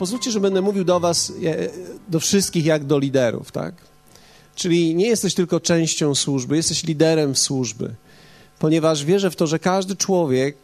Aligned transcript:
pozwólcie, 0.00 0.30
że 0.30 0.40
będę 0.40 0.60
mówił 0.60 0.84
do 0.84 1.00
Was, 1.00 1.32
e, 1.44 1.68
do 2.08 2.20
wszystkich, 2.20 2.64
jak 2.64 2.84
do 2.84 2.98
liderów, 2.98 3.52
tak? 3.52 3.74
Czyli 4.54 4.94
nie 4.94 5.06
jesteś 5.06 5.34
tylko 5.34 5.60
częścią 5.60 6.14
służby, 6.14 6.56
jesteś 6.56 6.84
liderem 6.84 7.36
służby, 7.36 7.94
ponieważ 8.58 9.04
wierzę 9.04 9.30
w 9.30 9.36
to, 9.36 9.46
że 9.46 9.58
każdy 9.58 9.96
człowiek 9.96 10.56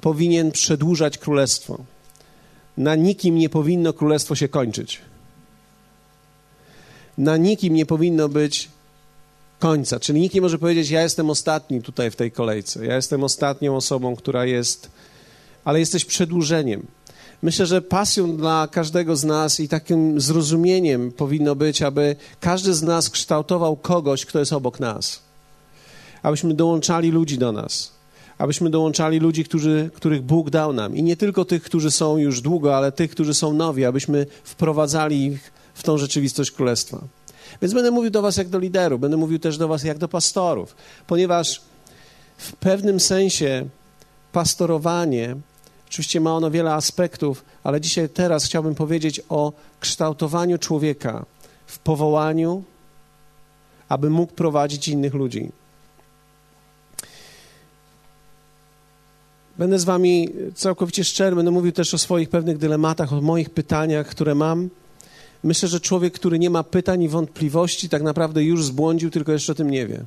powinien 0.00 0.52
przedłużać 0.52 1.18
królestwo. 1.18 1.78
Na 2.76 2.94
nikim 2.94 3.34
nie 3.38 3.48
powinno 3.48 3.92
królestwo 3.92 4.34
się 4.34 4.48
kończyć. 4.48 5.00
Na 7.18 7.36
nikim 7.36 7.74
nie 7.74 7.86
powinno 7.86 8.28
być 8.28 8.68
końca. 9.58 10.00
Czyli 10.00 10.20
nikt 10.20 10.34
nie 10.34 10.40
może 10.40 10.58
powiedzieć, 10.58 10.90
ja 10.90 11.02
jestem 11.02 11.30
ostatni 11.30 11.82
tutaj 11.82 12.10
w 12.10 12.16
tej 12.16 12.32
kolejce, 12.32 12.86
ja 12.86 12.96
jestem 12.96 13.24
ostatnią 13.24 13.76
osobą, 13.76 14.16
która 14.16 14.44
jest, 14.44 14.90
ale 15.64 15.80
jesteś 15.80 16.04
przedłużeniem. 16.04 16.95
Myślę, 17.42 17.66
że 17.66 17.82
pasją 17.82 18.36
dla 18.36 18.68
każdego 18.68 19.16
z 19.16 19.24
nas 19.24 19.60
i 19.60 19.68
takim 19.68 20.20
zrozumieniem 20.20 21.12
powinno 21.12 21.54
być, 21.54 21.82
aby 21.82 22.16
każdy 22.40 22.74
z 22.74 22.82
nas 22.82 23.10
kształtował 23.10 23.76
kogoś, 23.76 24.26
kto 24.26 24.38
jest 24.38 24.52
obok 24.52 24.80
nas. 24.80 25.22
Abyśmy 26.22 26.54
dołączali 26.54 27.10
ludzi 27.10 27.38
do 27.38 27.52
nas. 27.52 27.92
Abyśmy 28.38 28.70
dołączali 28.70 29.18
ludzi, 29.18 29.44
którzy, 29.44 29.90
których 29.94 30.22
Bóg 30.22 30.50
dał 30.50 30.72
nam. 30.72 30.96
I 30.96 31.02
nie 31.02 31.16
tylko 31.16 31.44
tych, 31.44 31.62
którzy 31.62 31.90
są 31.90 32.16
już 32.16 32.40
długo, 32.40 32.76
ale 32.76 32.92
tych, 32.92 33.10
którzy 33.10 33.34
są 33.34 33.52
nowi, 33.52 33.84
abyśmy 33.84 34.26
wprowadzali 34.44 35.26
ich 35.26 35.52
w 35.74 35.82
tą 35.82 35.98
rzeczywistość 35.98 36.50
królestwa. 36.50 36.98
Więc 37.62 37.74
będę 37.74 37.90
mówił 37.90 38.10
do 38.10 38.22
Was 38.22 38.36
jak 38.36 38.48
do 38.48 38.58
liderów, 38.58 39.00
będę 39.00 39.16
mówił 39.16 39.38
też 39.38 39.58
do 39.58 39.68
Was 39.68 39.84
jak 39.84 39.98
do 39.98 40.08
pastorów, 40.08 40.76
ponieważ 41.06 41.62
w 42.38 42.52
pewnym 42.52 43.00
sensie 43.00 43.66
pastorowanie, 44.32 45.36
oczywiście 45.88 46.20
ma 46.20 46.34
ono 46.34 46.50
wiele 46.50 46.74
aspektów, 46.74 47.44
ale 47.64 47.80
dzisiaj, 47.80 48.08
teraz 48.08 48.44
chciałbym 48.44 48.74
powiedzieć 48.74 49.20
o 49.28 49.52
kształtowaniu 49.80 50.58
człowieka 50.58 51.26
w 51.66 51.78
powołaniu, 51.78 52.64
aby 53.88 54.10
mógł 54.10 54.32
prowadzić 54.32 54.88
innych 54.88 55.14
ludzi. 55.14 55.52
Będę 59.58 59.78
z 59.78 59.84
Wami 59.84 60.28
całkowicie 60.54 61.04
szczery, 61.04 61.36
będę 61.36 61.50
mówił 61.50 61.72
też 61.72 61.94
o 61.94 61.98
swoich 61.98 62.28
pewnych 62.28 62.58
dylematach, 62.58 63.12
o 63.12 63.20
moich 63.20 63.50
pytaniach, 63.50 64.06
które 64.06 64.34
mam. 64.34 64.70
Myślę, 65.42 65.68
że 65.68 65.80
człowiek, 65.80 66.14
który 66.14 66.38
nie 66.38 66.50
ma 66.50 66.62
pytań 66.64 67.02
i 67.02 67.08
wątpliwości, 67.08 67.88
tak 67.88 68.02
naprawdę 68.02 68.44
już 68.44 68.64
zbłądził, 68.64 69.10
tylko 69.10 69.32
jeszcze 69.32 69.52
o 69.52 69.54
tym 69.54 69.70
nie 69.70 69.86
wie. 69.86 70.04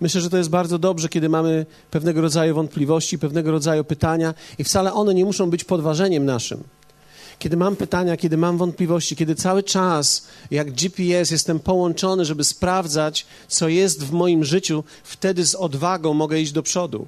Myślę, 0.00 0.20
że 0.20 0.30
to 0.30 0.36
jest 0.36 0.50
bardzo 0.50 0.78
dobrze, 0.78 1.08
kiedy 1.08 1.28
mamy 1.28 1.66
pewnego 1.90 2.20
rodzaju 2.20 2.54
wątpliwości, 2.54 3.18
pewnego 3.18 3.50
rodzaju 3.50 3.84
pytania, 3.84 4.34
i 4.58 4.64
wcale 4.64 4.94
one 4.94 5.14
nie 5.14 5.24
muszą 5.24 5.50
być 5.50 5.64
podważeniem 5.64 6.24
naszym. 6.24 6.64
Kiedy 7.38 7.56
mam 7.56 7.76
pytania, 7.76 8.16
kiedy 8.16 8.36
mam 8.36 8.58
wątpliwości, 8.58 9.16
kiedy 9.16 9.34
cały 9.34 9.62
czas, 9.62 10.26
jak 10.50 10.72
GPS, 10.72 11.30
jestem 11.30 11.60
połączony, 11.60 12.24
żeby 12.24 12.44
sprawdzać, 12.44 13.26
co 13.48 13.68
jest 13.68 14.04
w 14.04 14.12
moim 14.12 14.44
życiu, 14.44 14.84
wtedy 15.04 15.46
z 15.46 15.54
odwagą 15.54 16.14
mogę 16.14 16.40
iść 16.40 16.52
do 16.52 16.62
przodu. 16.62 17.06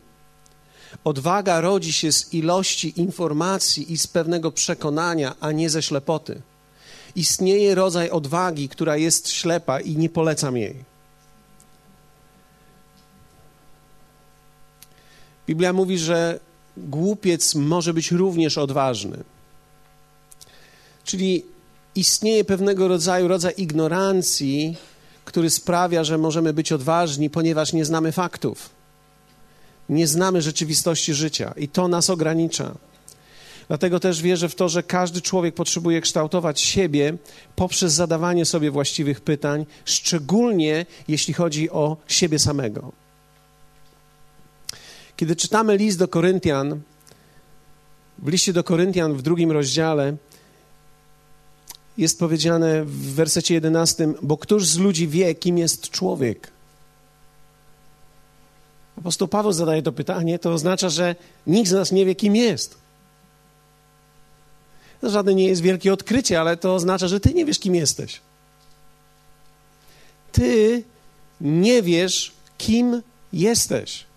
Odwaga 1.05 1.61
rodzi 1.61 1.93
się 1.93 2.13
z 2.13 2.35
ilości 2.35 3.01
informacji 3.01 3.93
i 3.93 3.99
z 3.99 4.07
pewnego 4.07 4.53
przekonania, 4.53 5.35
a 5.41 5.53
nie 5.53 5.71
ze 5.71 5.83
ślepoty. 5.83 6.43
Istnieje 7.17 7.75
rodzaj 7.75 8.11
odwagi, 8.11 8.69
która 8.69 8.97
jest 8.97 9.31
ślepa 9.31 9.81
i 9.81 9.97
nie 9.97 10.09
polecam 10.09 10.57
jej. 10.57 10.98
Biblia 15.49 15.73
mówi, 15.73 15.99
że 15.99 16.41
głupiec 16.77 17.55
może 17.55 17.95
być 17.95 18.13
również 18.13 18.59
odważny. 18.59 19.25
Czyli 21.05 21.45
istnieje 21.95 22.45
pewnego 22.45 22.89
rodzaju 22.89 23.29
rodzaj 23.29 23.55
ignorancji, 23.57 24.77
który 25.25 25.51
sprawia, 25.51 26.05
że 26.05 26.19
możemy 26.19 26.53
być 26.53 26.73
odważni, 26.73 27.31
ponieważ 27.31 27.73
nie 27.73 27.85
znamy 27.85 28.13
faktów 28.13 28.79
nie 29.89 30.07
znamy 30.07 30.43
rzeczywistości 30.43 31.15
życia 31.15 31.55
i 31.57 31.69
to 31.69 31.89
nas 31.89 32.11
ogranicza. 32.11 32.75
Dlatego 33.69 34.01
też 34.01 34.23
wierzę 34.23 34.49
w 34.49 34.55
to, 34.55 34.69
że 34.69 34.83
każdy 34.83 35.21
człowiek 35.21 35.55
potrzebuje 35.55 36.01
kształtować 36.01 36.61
siebie 36.61 37.17
poprzez 37.57 37.93
zadawanie 37.93 38.45
sobie 38.45 38.71
właściwych 38.71 39.21
pytań, 39.21 39.67
szczególnie 39.85 40.87
jeśli 41.09 41.35
chodzi 41.35 41.71
o 41.71 41.97
siebie 42.09 42.39
samego. 42.39 42.93
Kiedy 45.19 45.37
czytamy 45.37 45.77
list 45.77 45.99
do 45.99 46.09
Koryntian, 46.09 46.81
w 48.19 48.29
liście 48.29 48.53
do 48.53 48.65
Koryntian 48.65 49.15
w 49.15 49.23
drugim 49.23 49.53
rozdziale 49.53 50.17
jest 51.97 52.19
powiedziane 52.19 52.85
w 52.85 53.15
wersecie 53.15 53.55
11: 53.55 54.09
Bo 54.23 54.37
któż 54.37 54.67
z 54.67 54.79
ludzi 54.79 55.09
wie, 55.09 55.35
kim 55.35 55.59
jest 55.59 55.91
człowiek? 55.91 56.51
Apostoł 58.99 59.29
Paweł 59.29 59.53
zadaje 59.53 59.83
to 59.83 59.93
pytanie, 59.93 60.39
to 60.39 60.53
oznacza, 60.53 60.89
że 60.89 61.17
nikt 61.47 61.71
z 61.71 61.73
nas 61.73 61.93
nie 61.93 62.07
wie, 62.07 62.15
kim 62.15 62.37
jest. 62.37 62.79
To 65.01 65.11
żadne 65.11 65.35
nie 65.35 65.49
jest 65.49 65.63
wielkie 65.63 65.93
odkrycie, 65.93 66.41
ale 66.41 66.57
to 66.57 66.75
oznacza, 66.75 67.09
że 67.09 67.21
ty 67.21 67.35
nie 67.35 67.45
wiesz, 67.45 67.59
kim 67.59 67.75
jesteś. 67.75 68.21
Ty 70.33 70.83
nie 71.41 71.83
wiesz, 71.83 72.33
kim 72.59 73.03
jesteś, 73.33 74.08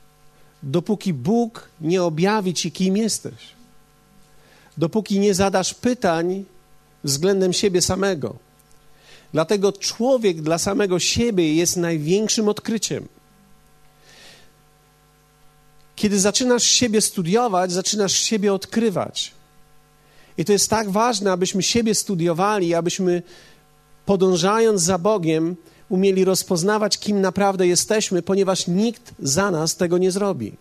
dopóki 0.63 1.13
Bóg 1.13 1.69
nie 1.81 2.03
objawi 2.03 2.53
ci, 2.53 2.71
kim 2.71 2.97
jesteś. 2.97 3.61
Dopóki 4.77 5.19
nie 5.19 5.33
zadasz 5.33 5.73
pytań 5.73 6.45
względem 7.03 7.53
siebie 7.53 7.81
samego. 7.81 8.35
Dlatego 9.33 9.71
człowiek 9.71 10.41
dla 10.41 10.57
samego 10.57 10.99
siebie 10.99 11.55
jest 11.55 11.77
największym 11.77 12.49
odkryciem. 12.49 13.07
Kiedy 15.95 16.19
zaczynasz 16.19 16.63
siebie 16.63 17.01
studiować, 17.01 17.71
zaczynasz 17.71 18.13
siebie 18.13 18.53
odkrywać. 18.53 19.31
I 20.37 20.45
to 20.45 20.51
jest 20.51 20.69
tak 20.69 20.89
ważne, 20.89 21.31
abyśmy 21.31 21.63
siebie 21.63 21.95
studiowali, 21.95 22.73
abyśmy 22.73 23.23
podążając 24.05 24.81
za 24.81 24.97
Bogiem, 24.97 25.55
umieli 25.91 26.25
rozpoznawać, 26.25 26.97
kim 26.97 27.21
naprawdę 27.21 27.67
jesteśmy, 27.67 28.21
ponieważ 28.21 28.67
nikt 28.67 29.13
za 29.19 29.51
nas 29.51 29.75
tego 29.75 29.97
nie 29.97 30.11
zrobi. 30.11 30.53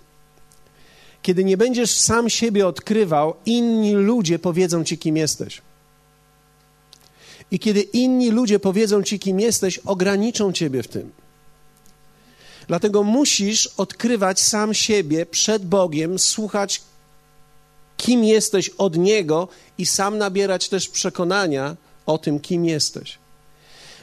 Kiedy 1.22 1.44
nie 1.44 1.56
będziesz 1.56 1.90
sam 1.90 2.30
siebie 2.30 2.66
odkrywał, 2.66 3.34
inni 3.46 3.92
ludzie 3.92 4.38
powiedzą 4.38 4.84
ci, 4.84 4.98
kim 4.98 5.16
jesteś. 5.16 5.62
I 7.50 7.58
kiedy 7.58 7.80
inni 7.80 8.30
ludzie 8.30 8.58
powiedzą 8.58 9.02
ci, 9.02 9.18
kim 9.18 9.40
jesteś, 9.40 9.78
ograniczą 9.78 10.52
ciebie 10.52 10.82
w 10.82 10.88
tym. 10.88 11.12
Dlatego 12.68 13.02
musisz 13.02 13.66
odkrywać 13.66 14.40
sam 14.40 14.74
siebie 14.74 15.26
przed 15.26 15.66
Bogiem, 15.66 16.18
słuchać, 16.18 16.82
kim 17.96 18.24
jesteś 18.24 18.68
od 18.68 18.96
Niego 18.96 19.48
i 19.78 19.86
sam 19.86 20.18
nabierać 20.18 20.68
też 20.68 20.88
przekonania 20.88 21.76
o 22.06 22.18
tym, 22.18 22.40
kim 22.40 22.64
jesteś. 22.64 23.18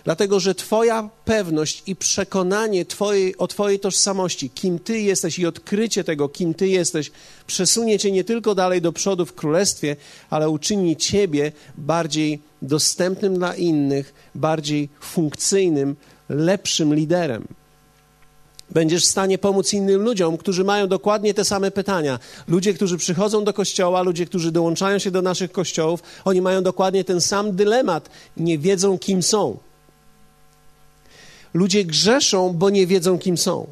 Dlatego, 0.08 0.40
że 0.40 0.56
Twoja 0.56 1.10
pewność 1.26 1.84
i 1.88 1.96
przekonanie 1.96 2.86
twojej, 2.86 3.38
o 3.38 3.48
Twojej 3.48 3.80
tożsamości, 3.80 4.50
kim 4.50 4.80
Ty 4.80 5.00
jesteś 5.00 5.40
i 5.40 5.46
odkrycie 5.46 6.04
tego, 6.04 6.30
kim 6.30 6.54
Ty 6.54 6.68
jesteś, 6.68 7.12
przesunie 7.48 8.00
Cię 8.00 8.12
nie 8.12 8.24
tylko 8.24 8.56
dalej 8.56 8.82
do 8.82 8.92
przodu 8.92 9.26
w 9.26 9.34
królestwie, 9.34 9.96
ale 10.30 10.50
uczyni 10.50 10.96
Ciebie 10.96 11.52
bardziej 11.78 12.42
dostępnym 12.62 13.38
dla 13.38 13.56
innych, 13.56 14.14
bardziej 14.36 14.90
funkcyjnym, 15.00 15.96
lepszym 16.30 16.96
liderem. 16.96 17.48
Będziesz 18.72 19.04
w 19.04 19.10
stanie 19.10 19.38
pomóc 19.38 19.74
innym 19.74 20.02
ludziom, 20.02 20.38
którzy 20.38 20.64
mają 20.64 20.88
dokładnie 20.88 21.34
te 21.34 21.46
same 21.46 21.72
pytania. 21.72 22.20
Ludzie, 22.48 22.74
którzy 22.74 22.98
przychodzą 22.98 23.44
do 23.44 23.54
kościoła, 23.54 24.02
ludzie, 24.02 24.26
którzy 24.26 24.52
dołączają 24.52 25.00
się 25.00 25.12
do 25.12 25.22
naszych 25.22 25.52
kościołów, 25.52 26.04
oni 26.26 26.42
mają 26.42 26.64
dokładnie 26.64 27.04
ten 27.04 27.22
sam 27.22 27.56
dylemat. 27.56 28.10
Nie 28.38 28.58
wiedzą, 28.58 28.98
kim 28.98 29.24
są. 29.24 29.67
Ludzie 31.54 31.86
grzeszą, 31.86 32.54
bo 32.54 32.70
nie 32.70 32.88
wiedzą, 32.88 33.20
kim 33.20 33.38
są. 33.38 33.68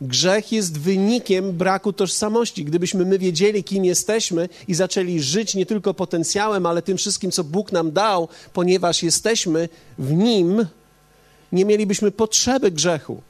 Grzech 0.00 0.52
jest 0.52 0.78
wynikiem 0.78 1.52
braku 1.52 1.92
tożsamości. 1.92 2.64
Gdybyśmy 2.64 3.04
my 3.04 3.18
wiedzieli, 3.18 3.64
kim 3.64 3.84
jesteśmy 3.84 4.48
i 4.68 4.74
zaczęli 4.74 5.20
żyć 5.20 5.54
nie 5.54 5.66
tylko 5.66 5.94
potencjałem, 5.94 6.66
ale 6.66 6.82
tym 6.82 6.96
wszystkim, 6.96 7.30
co 7.30 7.44
Bóg 7.44 7.72
nam 7.72 7.92
dał, 7.92 8.28
ponieważ 8.52 9.02
jesteśmy 9.02 9.68
w 9.98 10.12
Nim, 10.12 10.66
nie 11.52 11.64
mielibyśmy 11.64 12.10
potrzeby 12.10 12.70
grzechu. 12.70 13.22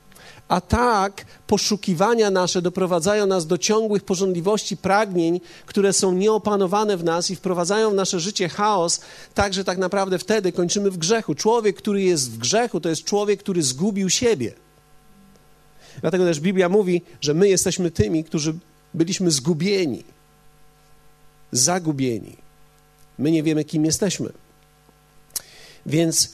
A 0.48 0.60
tak 0.60 1.24
poszukiwania 1.46 2.30
nasze 2.30 2.62
doprowadzają 2.62 3.26
nas 3.26 3.46
do 3.46 3.58
ciągłych 3.58 4.04
porządliwości, 4.04 4.76
pragnień, 4.76 5.40
które 5.66 5.92
są 5.92 6.12
nieopanowane 6.12 6.96
w 6.96 7.04
nas 7.04 7.30
i 7.30 7.36
wprowadzają 7.36 7.90
w 7.90 7.94
nasze 7.94 8.20
życie 8.20 8.48
chaos, 8.48 9.00
tak 9.34 9.54
że 9.54 9.64
tak 9.64 9.78
naprawdę 9.78 10.18
wtedy 10.18 10.52
kończymy 10.52 10.90
w 10.90 10.98
grzechu. 10.98 11.34
Człowiek, 11.34 11.76
który 11.76 12.02
jest 12.02 12.30
w 12.30 12.38
grzechu, 12.38 12.80
to 12.80 12.88
jest 12.88 13.04
człowiek, 13.04 13.40
który 13.40 13.62
zgubił 13.62 14.10
siebie. 14.10 14.52
Dlatego 16.00 16.24
też 16.24 16.40
Biblia 16.40 16.68
mówi, 16.68 17.02
że 17.20 17.34
my 17.34 17.48
jesteśmy 17.48 17.90
tymi, 17.90 18.24
którzy 18.24 18.54
byliśmy 18.94 19.30
zgubieni. 19.30 20.04
zagubieni. 21.52 22.36
My 23.18 23.30
nie 23.30 23.42
wiemy, 23.42 23.64
kim 23.64 23.84
jesteśmy. 23.84 24.32
Więc 25.86 26.32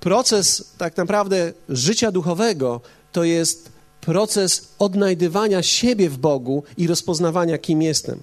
proces 0.00 0.72
tak 0.78 0.96
naprawdę 0.96 1.52
życia 1.68 2.12
duchowego 2.12 2.80
to 3.12 3.24
jest 3.24 3.72
proces 4.00 4.68
odnajdywania 4.78 5.62
siebie 5.62 6.10
w 6.10 6.18
Bogu 6.18 6.62
i 6.76 6.86
rozpoznawania, 6.86 7.58
kim 7.58 7.82
jestem. 7.82 8.20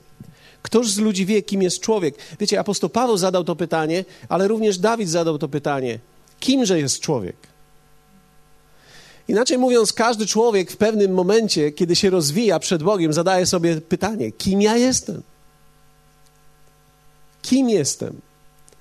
Któż 0.61 0.89
z 0.91 0.97
ludzi 0.97 1.25
wie, 1.25 1.41
kim 1.41 1.61
jest 1.61 1.79
człowiek? 1.79 2.15
Wiecie, 2.39 2.59
apostoł 2.59 2.89
Paweł 2.89 3.17
zadał 3.17 3.43
to 3.43 3.55
pytanie, 3.55 4.05
ale 4.29 4.47
również 4.47 4.77
Dawid 4.77 5.09
zadał 5.09 5.37
to 5.37 5.47
pytanie. 5.47 5.99
Kimże 6.39 6.79
jest 6.79 6.99
człowiek? 6.99 7.35
Inaczej 9.27 9.57
mówiąc, 9.57 9.93
każdy 9.93 10.25
człowiek 10.25 10.71
w 10.71 10.77
pewnym 10.77 11.13
momencie, 11.13 11.71
kiedy 11.71 11.95
się 11.95 12.09
rozwija 12.09 12.59
przed 12.59 12.83
Bogiem, 12.83 13.13
zadaje 13.13 13.45
sobie 13.45 13.81
pytanie: 13.81 14.31
kim 14.31 14.61
ja 14.61 14.77
jestem? 14.77 15.21
Kim 17.41 17.69
jestem? 17.69 18.21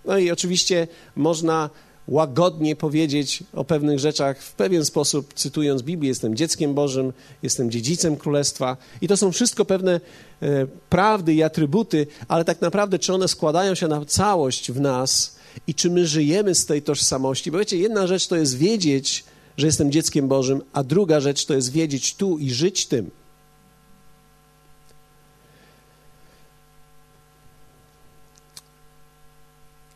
No 0.04 0.18
i 0.18 0.30
oczywiście 0.30 0.88
można 1.16 1.70
łagodnie 2.08 2.76
powiedzieć 2.76 3.42
o 3.52 3.64
pewnych 3.64 3.98
rzeczach 3.98 4.42
w 4.42 4.52
pewien 4.52 4.84
sposób, 4.84 5.34
cytując 5.34 5.82
Biblię: 5.82 6.08
Jestem 6.08 6.34
dzieckiem 6.34 6.74
Bożym, 6.74 7.12
jestem 7.42 7.70
dziedzicem 7.70 8.16
królestwa. 8.16 8.76
I 9.00 9.08
to 9.08 9.16
są 9.16 9.32
wszystko 9.32 9.64
pewne 9.64 10.00
e, 10.42 10.66
prawdy 10.90 11.34
i 11.34 11.42
atrybuty, 11.42 12.06
ale 12.28 12.44
tak 12.44 12.60
naprawdę, 12.60 12.98
czy 12.98 13.14
one 13.14 13.28
składają 13.28 13.74
się 13.74 13.88
na 13.88 14.04
całość 14.04 14.72
w 14.72 14.80
nas 14.80 15.36
i 15.66 15.74
czy 15.74 15.90
my 15.90 16.06
żyjemy 16.06 16.54
z 16.54 16.66
tej 16.66 16.82
tożsamości? 16.82 17.50
Bo 17.50 17.58
wiecie, 17.58 17.78
jedna 17.78 18.06
rzecz 18.06 18.26
to 18.26 18.36
jest 18.36 18.58
wiedzieć, 18.58 19.24
że 19.56 19.66
jestem 19.66 19.92
dzieckiem 19.92 20.28
Bożym, 20.28 20.62
a 20.72 20.82
druga 20.82 21.20
rzecz 21.20 21.46
to 21.46 21.54
jest 21.54 21.72
wiedzieć 21.72 22.14
tu 22.14 22.38
i 22.38 22.50
żyć 22.50 22.86
tym. 22.86 23.10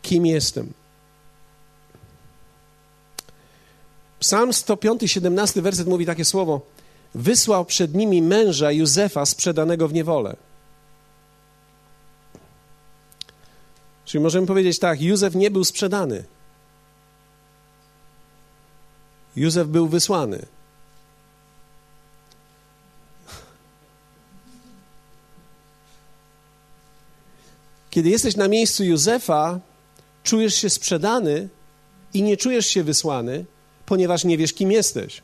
Kim 0.01 0.25
jestem? 0.25 0.82
Psalm 4.23 4.53
105, 4.53 5.11
17 5.11 5.61
werset 5.61 5.87
mówi 5.87 6.05
takie 6.05 6.25
słowo: 6.25 6.61
Wysłał 7.15 7.65
przed 7.65 7.93
nimi 7.93 8.21
męża 8.21 8.71
Józefa 8.71 9.25
sprzedanego 9.25 9.87
w 9.87 9.93
niewolę. 9.93 10.35
Czyli 14.05 14.23
możemy 14.23 14.47
powiedzieć 14.47 14.79
tak: 14.79 15.01
Józef 15.01 15.35
nie 15.35 15.51
był 15.51 15.63
sprzedany. 15.63 16.23
Józef 19.35 19.67
był 19.67 19.87
wysłany. 19.87 20.45
Kiedy 27.89 28.09
jesteś 28.09 28.35
na 28.35 28.47
miejscu 28.47 28.83
Józefa, 28.83 29.59
czujesz 30.23 30.55
się 30.55 30.69
sprzedany 30.69 31.49
i 32.13 32.23
nie 32.23 32.37
czujesz 32.37 32.65
się 32.65 32.83
wysłany, 32.83 33.45
ponieważ 33.85 34.25
nie 34.25 34.37
wiesz, 34.37 34.53
kim 34.53 34.71
jesteś. 34.71 35.21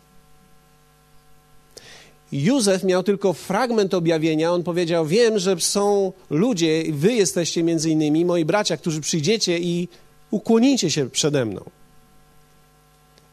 Józef 2.31 2.83
miał 2.83 3.03
tylko 3.03 3.33
fragment 3.33 3.93
objawienia. 3.93 4.51
On 4.51 4.63
powiedział: 4.63 5.05
Wiem, 5.05 5.39
że 5.39 5.59
są 5.59 6.13
ludzie, 6.29 6.83
wy 6.91 7.13
jesteście 7.13 7.63
między 7.63 7.89
innymi, 7.89 8.25
moi 8.25 8.45
bracia, 8.45 8.77
którzy 8.77 9.01
przyjdziecie 9.01 9.59
i 9.59 9.87
ukłonicie 10.31 10.91
się 10.91 11.09
przede 11.09 11.45
mną. 11.45 11.61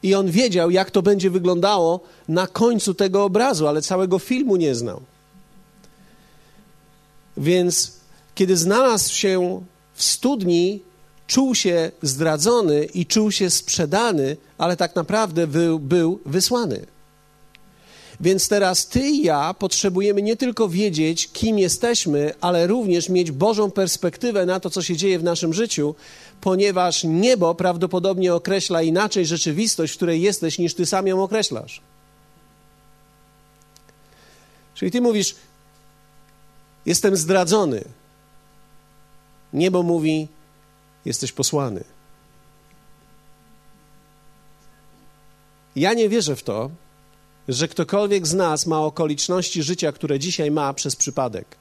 I 0.03 0.15
on 0.15 0.31
wiedział, 0.31 0.71
jak 0.71 0.91
to 0.91 1.03
będzie 1.03 1.31
wyglądało 1.31 2.01
na 2.29 2.47
końcu 2.47 2.95
tego 2.95 3.25
obrazu, 3.25 3.69
ale 3.69 3.83
całego 3.83 4.19
filmu 4.19 4.57
nie 4.57 4.75
znał. 4.75 5.03
Więc 7.37 7.93
kiedy 8.35 8.57
znalazł 8.57 9.15
się 9.15 9.63
w 9.95 10.03
studni, 10.03 10.83
czuł 11.27 11.55
się 11.55 11.91
zdradzony 12.03 12.85
i 12.85 13.07
czuł 13.07 13.33
się 13.33 13.51
sprzedany, 13.51 14.37
ale 14.59 14.77
tak 14.77 14.97
naprawdę 14.97 15.47
był, 15.47 15.79
był 15.79 16.21
wysłany. 16.27 16.87
Więc 18.21 18.49
teraz 18.49 18.87
ty 18.87 19.01
i 19.01 19.23
ja 19.23 19.55
potrzebujemy 19.55 20.23
nie 20.23 20.37
tylko 20.37 20.69
wiedzieć, 20.69 21.29
kim 21.33 21.59
jesteśmy, 21.59 22.35
ale 22.41 22.67
również 22.67 23.09
mieć 23.09 23.31
Bożą 23.31 23.71
perspektywę 23.71 24.47
na 24.47 24.61
to, 24.61 24.71
co 24.71 24.83
się 24.83 24.97
dzieje 24.97 25.19
w 25.19 25.25
naszym 25.25 25.55
życiu, 25.55 25.95
ponieważ 26.41 27.05
niebo 27.05 27.55
prawdopodobnie 27.55 28.35
określa 28.35 28.83
inaczej 28.83 29.27
rzeczywistość, 29.27 29.93
w 29.93 29.97
której 29.97 30.23
jesteś, 30.23 30.59
niż 30.59 30.75
ty 30.75 30.87
sam 30.87 31.07
ją 31.07 31.23
określasz. 31.23 31.81
Czyli 34.75 34.91
ty 34.91 35.01
mówisz, 35.01 35.35
jestem 36.87 37.17
zdradzony. 37.17 37.85
Niebo 39.53 39.83
mówi, 39.83 40.29
jesteś 41.07 41.33
posłany. 41.33 41.85
Ja 45.77 45.95
nie 45.95 46.09
wierzę 46.09 46.37
w 46.37 46.43
to, 46.43 46.71
że 47.49 47.69
ktokolwiek 47.69 48.27
z 48.27 48.35
nas 48.35 48.67
ma 48.67 48.81
okoliczności 48.81 49.63
życia, 49.63 49.93
które 49.93 50.19
dzisiaj 50.19 50.51
ma 50.51 50.75
przez 50.75 50.97
przypadek. 50.97 51.57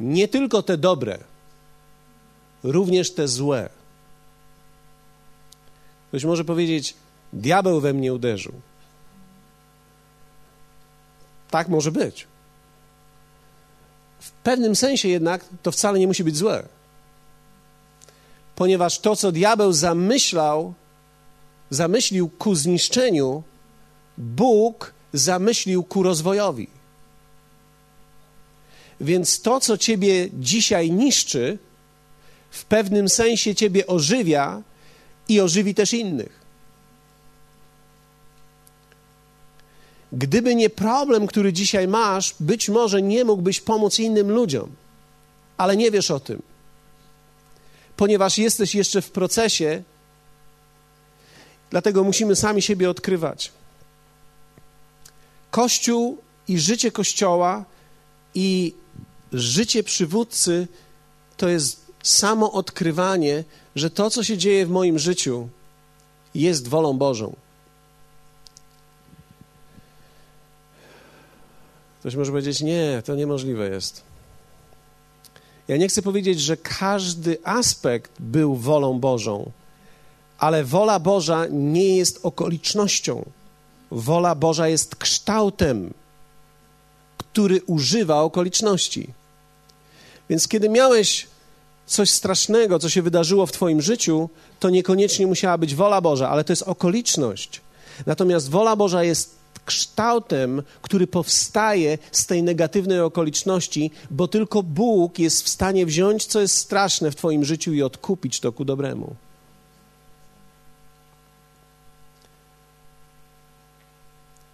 Nie 0.00 0.28
tylko 0.28 0.62
te 0.62 0.78
dobre, 0.78 1.18
również 2.62 3.14
te 3.14 3.28
złe. 3.28 3.68
Ktoś 6.08 6.24
może 6.24 6.44
powiedzieć: 6.44 6.94
Diabeł 7.32 7.80
we 7.80 7.92
mnie 7.92 8.14
uderzył. 8.14 8.52
Tak 11.50 11.68
może 11.68 11.92
być. 11.92 12.26
W 14.20 14.30
pewnym 14.30 14.76
sensie 14.76 15.08
jednak 15.08 15.44
to 15.62 15.72
wcale 15.72 15.98
nie 15.98 16.06
musi 16.06 16.24
być 16.24 16.36
złe. 16.36 16.68
Ponieważ 18.56 18.98
to, 18.98 19.16
co 19.16 19.32
diabeł 19.32 19.72
zamyślał, 19.72 20.74
zamyślił 21.70 22.28
ku 22.28 22.54
zniszczeniu, 22.54 23.42
Bóg 24.18 24.94
zamyślił 25.12 25.82
ku 25.82 26.02
rozwojowi. 26.02 26.68
Więc 29.00 29.40
to, 29.40 29.60
co 29.60 29.78
ciebie 29.78 30.28
dzisiaj 30.32 30.90
niszczy, 30.90 31.58
w 32.50 32.64
pewnym 32.64 33.08
sensie 33.08 33.54
ciebie 33.54 33.86
ożywia 33.86 34.62
i 35.28 35.40
ożywi 35.40 35.74
też 35.74 35.92
innych. 35.92 36.39
Gdyby 40.12 40.54
nie 40.54 40.70
problem, 40.70 41.26
który 41.26 41.52
dzisiaj 41.52 41.88
masz, 41.88 42.34
być 42.40 42.68
może 42.68 43.02
nie 43.02 43.24
mógłbyś 43.24 43.60
pomóc 43.60 43.98
innym 43.98 44.30
ludziom, 44.30 44.70
ale 45.56 45.76
nie 45.76 45.90
wiesz 45.90 46.10
o 46.10 46.20
tym, 46.20 46.42
ponieważ 47.96 48.38
jesteś 48.38 48.74
jeszcze 48.74 49.02
w 49.02 49.10
procesie, 49.10 49.82
dlatego 51.70 52.04
musimy 52.04 52.36
sami 52.36 52.62
siebie 52.62 52.90
odkrywać. 52.90 53.52
Kościół 55.50 56.18
i 56.48 56.58
życie 56.58 56.92
Kościoła 56.92 57.64
i 58.34 58.74
życie 59.32 59.82
przywódcy 59.82 60.68
to 61.36 61.48
jest 61.48 61.90
samo 62.02 62.52
odkrywanie, 62.52 63.44
że 63.76 63.90
to, 63.90 64.10
co 64.10 64.24
się 64.24 64.38
dzieje 64.38 64.66
w 64.66 64.70
moim 64.70 64.98
życiu, 64.98 65.48
jest 66.34 66.68
wolą 66.68 66.98
Bożą. 66.98 67.36
Ktoś 72.00 72.16
może 72.16 72.30
powiedzieć: 72.30 72.60
Nie, 72.60 73.02
to 73.04 73.14
niemożliwe 73.14 73.68
jest. 73.68 74.02
Ja 75.68 75.76
nie 75.76 75.88
chcę 75.88 76.02
powiedzieć, 76.02 76.40
że 76.40 76.56
każdy 76.56 77.38
aspekt 77.44 78.12
był 78.20 78.56
wolą 78.56 79.00
Bożą, 79.00 79.50
ale 80.38 80.64
wola 80.64 81.00
Boża 81.00 81.46
nie 81.50 81.96
jest 81.96 82.20
okolicznością. 82.22 83.24
Wola 83.90 84.34
Boża 84.34 84.68
jest 84.68 84.96
kształtem, 84.96 85.94
który 87.18 87.62
używa 87.66 88.20
okoliczności. 88.20 89.12
Więc 90.30 90.48
kiedy 90.48 90.68
miałeś 90.68 91.26
coś 91.86 92.10
strasznego, 92.10 92.78
co 92.78 92.88
się 92.88 93.02
wydarzyło 93.02 93.46
w 93.46 93.52
Twoim 93.52 93.82
życiu, 93.82 94.28
to 94.60 94.70
niekoniecznie 94.70 95.26
musiała 95.26 95.58
być 95.58 95.74
wola 95.74 96.00
Boża, 96.00 96.28
ale 96.28 96.44
to 96.44 96.52
jest 96.52 96.62
okoliczność. 96.62 97.60
Natomiast 98.06 98.50
wola 98.50 98.76
Boża 98.76 99.04
jest 99.04 99.39
kształtem, 99.64 100.62
który 100.82 101.06
powstaje 101.06 101.98
z 102.12 102.26
tej 102.26 102.42
negatywnej 102.42 103.00
okoliczności, 103.00 103.90
bo 104.10 104.28
tylko 104.28 104.62
Bóg 104.62 105.18
jest 105.18 105.42
w 105.42 105.48
stanie 105.48 105.86
wziąć, 105.86 106.26
co 106.26 106.40
jest 106.40 106.56
straszne 106.56 107.10
w 107.10 107.16
Twoim 107.16 107.44
życiu 107.44 107.72
i 107.72 107.82
odkupić 107.82 108.40
to 108.40 108.52
ku 108.52 108.64
dobremu. 108.64 109.16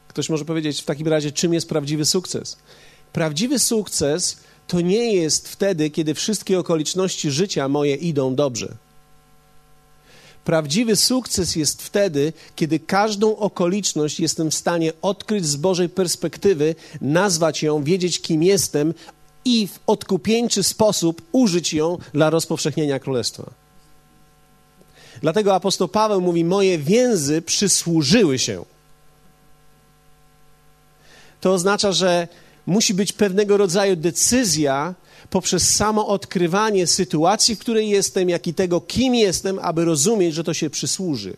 Ktoś 0.08 0.28
może 0.28 0.44
powiedzieć 0.44 0.82
w 0.82 0.84
takim 0.84 1.08
razie, 1.08 1.32
czym 1.32 1.54
jest 1.54 1.68
prawdziwy 1.68 2.04
sukces? 2.04 2.58
Prawdziwy 3.12 3.58
sukces 3.58 4.36
to 4.66 4.80
nie 4.80 5.14
jest 5.14 5.48
wtedy, 5.48 5.90
kiedy 5.90 6.14
wszystkie 6.14 6.58
okoliczności 6.58 7.30
życia 7.30 7.68
moje 7.68 7.94
idą 7.94 8.34
dobrze. 8.34 8.76
Prawdziwy 10.46 10.96
sukces 10.96 11.56
jest 11.56 11.82
wtedy, 11.82 12.32
kiedy 12.56 12.78
każdą 12.78 13.36
okoliczność 13.36 14.20
jestem 14.20 14.50
w 14.50 14.54
stanie 14.54 14.92
odkryć 15.02 15.46
z 15.46 15.56
Bożej 15.56 15.88
perspektywy, 15.88 16.74
nazwać 17.00 17.62
ją, 17.62 17.84
wiedzieć 17.84 18.20
kim 18.20 18.42
jestem 18.42 18.94
i 19.44 19.66
w 19.66 19.78
odkupieńczy 19.86 20.62
sposób 20.62 21.22
użyć 21.32 21.72
ją 21.72 21.98
dla 22.12 22.30
rozpowszechnienia 22.30 22.98
królestwa. 22.98 23.50
Dlatego 25.20 25.54
apostoł 25.54 25.88
Paweł 25.88 26.20
mówi: 26.20 26.44
Moje 26.44 26.78
więzy 26.78 27.42
przysłużyły 27.42 28.38
się. 28.38 28.64
To 31.40 31.52
oznacza, 31.52 31.92
że 31.92 32.28
musi 32.66 32.94
być 32.94 33.12
pewnego 33.12 33.56
rodzaju 33.56 33.96
decyzja 33.96 34.94
poprzez 35.30 35.74
samo 35.74 36.06
odkrywanie 36.06 36.86
sytuacji, 36.86 37.56
w 37.56 37.58
której 37.58 37.88
jestem, 37.88 38.28
jak 38.28 38.46
i 38.46 38.54
tego, 38.54 38.80
kim 38.80 39.14
jestem, 39.14 39.58
aby 39.58 39.84
rozumieć, 39.84 40.34
że 40.34 40.44
to 40.44 40.54
się 40.54 40.70
przysłuży. 40.70 41.36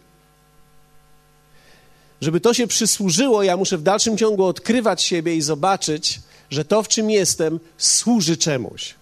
Żeby 2.20 2.40
to 2.40 2.54
się 2.54 2.66
przysłużyło, 2.66 3.42
ja 3.42 3.56
muszę 3.56 3.78
w 3.78 3.82
dalszym 3.82 4.18
ciągu 4.18 4.44
odkrywać 4.44 5.02
siebie 5.02 5.36
i 5.36 5.42
zobaczyć, 5.42 6.20
że 6.50 6.64
to, 6.64 6.82
w 6.82 6.88
czym 6.88 7.10
jestem, 7.10 7.60
służy 7.78 8.36
czemuś. 8.36 8.94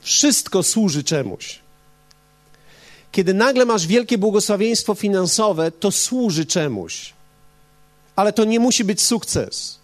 Wszystko 0.00 0.62
służy 0.62 1.04
czemuś. 1.04 1.58
Kiedy 3.12 3.34
nagle 3.34 3.64
masz 3.64 3.86
wielkie 3.86 4.18
błogosławieństwo 4.18 4.94
finansowe, 4.94 5.70
to 5.70 5.90
służy 5.90 6.46
czemuś. 6.46 7.12
Ale 8.16 8.32
to 8.32 8.44
nie 8.44 8.60
musi 8.60 8.84
być 8.84 9.02
sukces. 9.02 9.79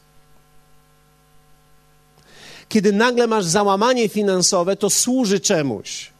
Kiedy 2.69 2.93
nagle 2.93 3.27
masz 3.27 3.45
załamanie 3.45 4.09
finansowe, 4.09 4.77
to 4.77 4.91
służy 4.91 5.41
czemuś. 5.41 6.11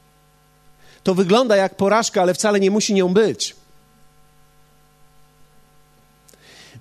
To 1.03 1.15
wygląda 1.15 1.57
jak 1.57 1.75
porażka, 1.75 2.23
ale 2.23 2.35
wcale 2.35 2.61
nie 2.61 2.71
musi 2.71 2.95
nią 2.95 3.09
być. 3.15 3.57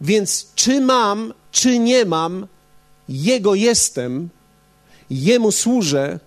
Więc 0.01 0.47
czy 0.55 0.81
mam, 0.81 1.33
czy 1.51 1.79
nie 1.79 2.05
mam, 2.05 2.47
Jego 3.09 3.55
jestem, 3.55 4.29
Jemu 5.09 5.51
służę 5.51 6.19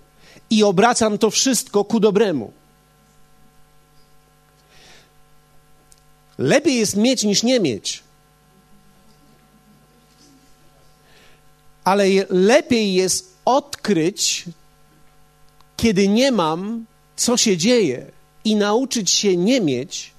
i 0.50 0.64
obracam 0.64 1.18
to 1.18 1.30
wszystko 1.30 1.84
ku 1.84 2.00
dobremu. 2.00 2.52
Lepiej 6.38 6.76
jest 6.76 6.96
mieć 6.96 7.24
niż 7.24 7.42
nie 7.42 7.60
mieć. 7.60 8.02
Ale 11.88 12.04
lepiej 12.30 12.94
jest 12.94 13.34
odkryć, 13.44 14.44
kiedy 15.76 16.08
nie 16.08 16.32
mam, 16.32 16.86
co 17.16 17.36
się 17.36 17.56
dzieje 17.56 18.06
i 18.44 18.56
nauczyć 18.56 19.10
się 19.10 19.36
nie 19.36 19.60
mieć, 19.60 20.12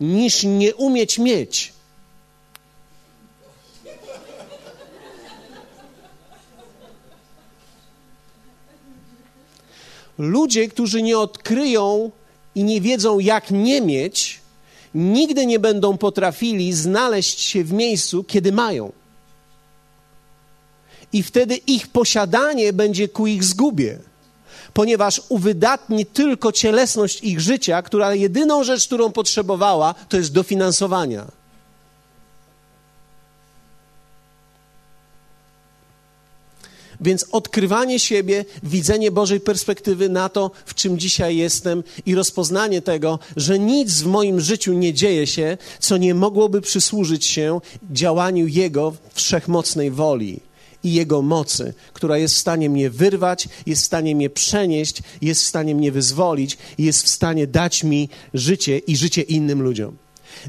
niż 0.00 0.44
nie 0.44 0.74
umieć 0.74 1.18
mieć. 1.18 1.72
Ludzie, 10.18 10.68
którzy 10.68 11.02
nie 11.02 11.18
odkryją 11.18 12.10
i 12.54 12.64
nie 12.64 12.80
wiedzą, 12.80 13.18
jak 13.18 13.50
nie 13.50 13.80
mieć, 13.80 14.40
nigdy 14.94 15.46
nie 15.46 15.58
będą 15.58 15.98
potrafili 15.98 16.72
znaleźć 16.72 17.40
się 17.40 17.64
w 17.64 17.72
miejscu, 17.72 18.24
kiedy 18.24 18.52
mają. 18.52 19.03
I 21.14 21.22
wtedy 21.22 21.56
ich 21.56 21.88
posiadanie 21.88 22.72
będzie 22.72 23.08
ku 23.08 23.26
ich 23.26 23.44
zgubie, 23.44 23.98
ponieważ 24.72 25.22
uwydatni 25.28 26.06
tylko 26.06 26.52
cielesność 26.52 27.22
ich 27.22 27.40
życia, 27.40 27.82
która 27.82 28.14
jedyną 28.14 28.64
rzecz, 28.64 28.86
którą 28.86 29.12
potrzebowała, 29.12 29.94
to 30.08 30.16
jest 30.16 30.32
dofinansowania. 30.32 31.26
Więc 37.00 37.26
odkrywanie 37.32 37.98
siebie, 37.98 38.44
widzenie 38.62 39.10
Bożej 39.10 39.40
perspektywy 39.40 40.08
na 40.08 40.28
to, 40.28 40.50
w 40.66 40.74
czym 40.74 40.98
dzisiaj 40.98 41.36
jestem 41.36 41.82
i 42.06 42.14
rozpoznanie 42.14 42.82
tego, 42.82 43.18
że 43.36 43.58
nic 43.58 44.02
w 44.02 44.06
moim 44.06 44.40
życiu 44.40 44.72
nie 44.72 44.94
dzieje 44.94 45.26
się, 45.26 45.58
co 45.78 45.96
nie 45.96 46.14
mogłoby 46.14 46.60
przysłużyć 46.60 47.26
się 47.26 47.60
działaniu 47.90 48.46
Jego 48.46 48.94
wszechmocnej 49.14 49.90
woli 49.90 50.40
i 50.84 50.92
Jego 50.92 51.22
mocy, 51.22 51.74
która 51.92 52.18
jest 52.18 52.34
w 52.34 52.38
stanie 52.38 52.70
mnie 52.70 52.90
wyrwać, 52.90 53.48
jest 53.66 53.82
w 53.82 53.86
stanie 53.86 54.16
mnie 54.16 54.30
przenieść, 54.30 55.02
jest 55.22 55.42
w 55.42 55.46
stanie 55.46 55.74
mnie 55.74 55.92
wyzwolić, 55.92 56.58
jest 56.78 57.02
w 57.02 57.08
stanie 57.08 57.46
dać 57.46 57.84
mi 57.84 58.08
życie 58.34 58.78
i 58.78 58.96
życie 58.96 59.22
innym 59.22 59.62
ludziom. 59.62 59.96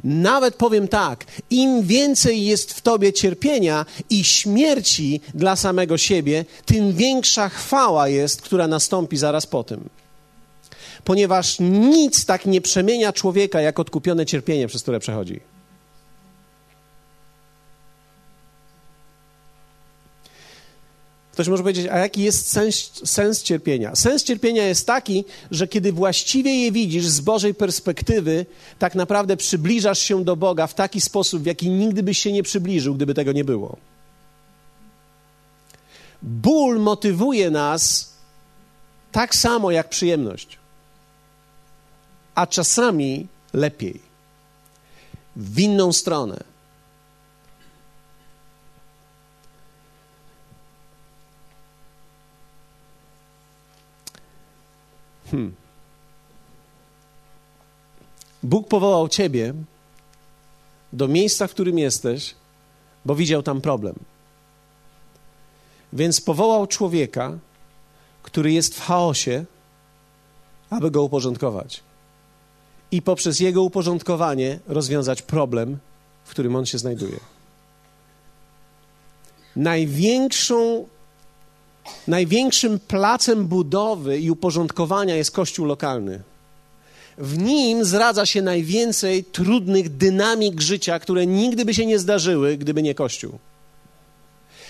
Nawet 0.04 0.56
powiem 0.56 0.88
tak, 0.88 1.26
im 1.50 1.84
więcej 1.84 2.46
jest 2.46 2.74
w 2.74 2.82
tobie 2.82 3.14
cierpienia 3.14 3.86
i 4.10 4.24
śmierci 4.24 5.22
dla 5.34 5.56
samego 5.56 5.98
siebie, 5.98 6.46
tym 6.66 6.94
większa 6.94 7.50
chwała 7.50 8.08
jest, 8.08 8.42
która 8.42 8.68
nastąpi 8.68 9.18
zaraz 9.18 9.48
po 9.48 9.64
tym. 9.64 9.90
Ponieważ 11.04 11.58
nic 11.60 12.26
tak 12.26 12.46
nie 12.46 12.62
przemienia 12.62 13.14
człowieka, 13.14 13.62
jak 13.62 13.80
odkupione 13.80 14.26
cierpienie, 14.26 14.68
przez 14.68 14.82
które 14.82 15.00
przechodzi. 15.00 15.55
Ktoś 21.36 21.48
może 21.48 21.64
powiedzieć, 21.64 21.88
a 21.88 21.98
jaki 21.98 22.24
jest 22.24 22.52
sens, 22.52 22.92
sens, 23.06 23.44
cierpienia? 23.44 23.96
Sens 23.96 24.24
cierpienia 24.24 24.68
jest 24.68 24.88
taki, 24.88 25.26
że 25.52 25.68
kiedy 25.68 25.92
właściwie 25.92 26.56
je 26.56 26.72
widzisz 26.72 27.06
z 27.06 27.22
Bożej 27.22 27.54
perspektywy, 27.54 28.46
tak 28.80 28.96
naprawdę 28.96 29.38
przybliżasz 29.38 30.00
się 30.00 30.24
do 30.24 30.36
Boga 30.36 30.68
w 30.68 30.74
taki 30.74 31.02
sposób, 31.02 31.44
w 31.44 31.46
jaki 31.46 31.70
nigdy 31.70 32.04
byś 32.04 32.20
się 32.20 32.32
nie 32.32 32.44
przybliżył, 32.44 32.96
gdyby 32.96 33.14
tego 33.14 33.32
nie 33.32 33.44
było. 33.44 33.78
Ból 36.22 36.80
motywuje 36.80 37.52
nas 37.52 38.14
tak 39.12 39.36
samo 39.36 39.72
jak 39.72 39.90
przyjemność, 39.90 40.60
a 42.36 42.48
czasami 42.48 43.28
lepiej, 43.54 44.02
w 45.36 45.60
inną 45.60 45.94
stronę. 45.94 46.55
Hmm. 55.32 55.56
Bóg 58.44 58.68
powołał 58.68 59.10
ciebie 59.10 59.54
do 60.94 61.08
miejsca, 61.08 61.48
w 61.48 61.52
którym 61.52 61.80
jesteś, 61.80 62.36
bo 63.06 63.16
widział 63.16 63.44
tam 63.44 63.62
problem. 63.62 63.96
Więc 65.94 66.22
powołał 66.22 66.68
człowieka, 66.68 67.38
który 68.24 68.52
jest 68.52 68.76
w 68.76 68.82
chaosie, 68.82 69.46
aby 70.70 70.92
go 70.92 71.04
uporządkować. 71.04 71.84
I 72.92 73.02
poprzez 73.02 73.40
jego 73.40 73.64
uporządkowanie 73.64 74.60
rozwiązać 74.68 75.22
problem, 75.22 75.78
w 76.24 76.30
którym 76.30 76.56
on 76.56 76.66
się 76.66 76.78
znajduje. 76.78 77.20
Największą 79.56 80.88
Największym 82.08 82.80
placem 82.80 83.48
budowy 83.48 84.20
i 84.20 84.32
uporządkowania 84.32 85.16
jest 85.16 85.32
kościół 85.32 85.66
lokalny. 85.66 86.24
W 87.18 87.38
nim 87.38 87.86
zradza 87.86 88.26
się 88.26 88.42
najwięcej 88.42 89.24
trudnych 89.24 89.98
dynamik 89.98 90.62
życia, 90.62 91.00
które 91.00 91.26
nigdy 91.26 91.66
by 91.66 91.74
się 91.74 91.86
nie 91.86 92.00
zdarzyły, 92.00 92.58
gdyby 92.58 92.84
nie 92.84 92.96
kościół. 92.96 93.40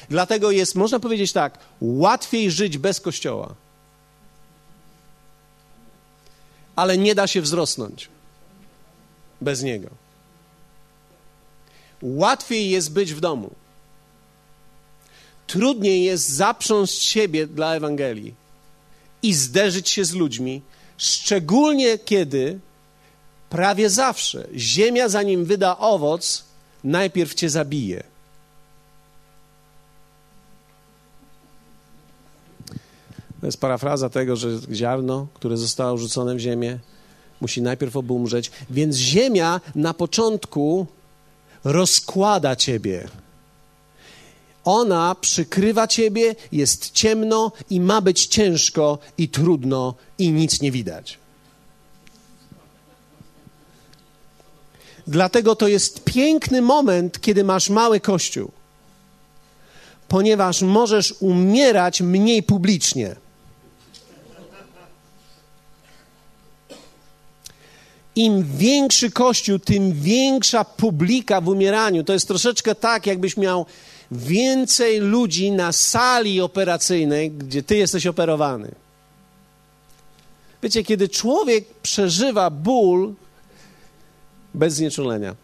Dlatego 0.09 0.51
jest, 0.51 0.75
można 0.75 0.99
powiedzieć 0.99 1.33
tak, 1.33 1.59
łatwiej 1.81 2.51
żyć 2.51 2.77
bez 2.77 3.01
kościoła. 3.01 3.55
Ale 6.75 6.97
nie 6.97 7.15
da 7.15 7.27
się 7.27 7.41
wzrosnąć 7.41 8.09
bez 9.41 9.63
niego. 9.63 9.89
Łatwiej 12.01 12.69
jest 12.69 12.93
być 12.93 13.13
w 13.13 13.19
domu 13.19 13.51
trudniej 15.55 16.03
jest 16.03 16.29
zaprząść 16.29 17.01
siebie 17.03 17.47
dla 17.47 17.75
Ewangelii 17.75 18.33
i 19.23 19.33
zderzyć 19.33 19.89
się 19.89 20.05
z 20.05 20.13
ludźmi, 20.13 20.61
szczególnie 20.97 21.97
kiedy 21.97 22.59
prawie 23.49 23.89
zawsze 23.89 24.47
ziemia, 24.55 25.09
zanim 25.09 25.45
wyda 25.45 25.77
owoc, 25.77 26.43
najpierw 26.83 27.33
cię 27.33 27.49
zabije. 27.49 28.03
To 33.39 33.45
jest 33.45 33.61
parafraza 33.61 34.09
tego, 34.09 34.35
że 34.35 34.49
ziarno, 34.71 35.27
które 35.33 35.57
zostało 35.57 35.97
rzucone 35.97 36.35
w 36.35 36.39
ziemię, 36.39 36.79
musi 37.41 37.61
najpierw 37.61 37.95
obumrzeć, 37.95 38.51
więc 38.69 38.95
ziemia 38.95 39.61
na 39.75 39.93
początku 39.93 40.87
rozkłada 41.63 42.55
ciebie 42.55 43.07
ona 44.65 45.15
przykrywa 45.21 45.87
ciebie, 45.87 46.35
jest 46.51 46.91
ciemno 46.91 47.51
i 47.69 47.79
ma 47.79 48.01
być 48.01 48.27
ciężko 48.27 48.97
i 49.17 49.29
trudno 49.29 49.93
i 50.17 50.31
nic 50.31 50.61
nie 50.61 50.71
widać. 50.71 51.17
Dlatego 55.07 55.55
to 55.55 55.67
jest 55.67 56.03
piękny 56.03 56.61
moment, 56.61 57.21
kiedy 57.21 57.43
masz 57.43 57.69
mały 57.69 57.99
kościół, 57.99 58.51
ponieważ 60.07 60.61
możesz 60.61 61.13
umierać 61.19 62.01
mniej 62.01 62.43
publicznie. 62.43 63.15
Im 68.15 68.57
większy 68.57 69.11
kościół, 69.11 69.59
tym 69.59 69.93
większa 69.93 70.65
publika 70.65 71.41
w 71.41 71.47
umieraniu. 71.47 72.03
To 72.03 72.13
jest 72.13 72.27
troszeczkę 72.27 72.75
tak, 72.75 73.07
jakbyś 73.07 73.37
miał 73.37 73.65
więcej 74.11 74.99
ludzi 74.99 75.51
na 75.51 75.71
sali 75.71 76.41
operacyjnej, 76.41 77.31
gdzie 77.31 77.63
ty 77.63 77.77
jesteś 77.77 78.07
operowany. 78.07 78.71
Wiecie, 80.63 80.83
kiedy 80.83 81.09
człowiek 81.09 81.65
przeżywa 81.83 82.49
ból 82.49 83.13
bez 84.53 84.73
znieczulenia, 84.73 85.35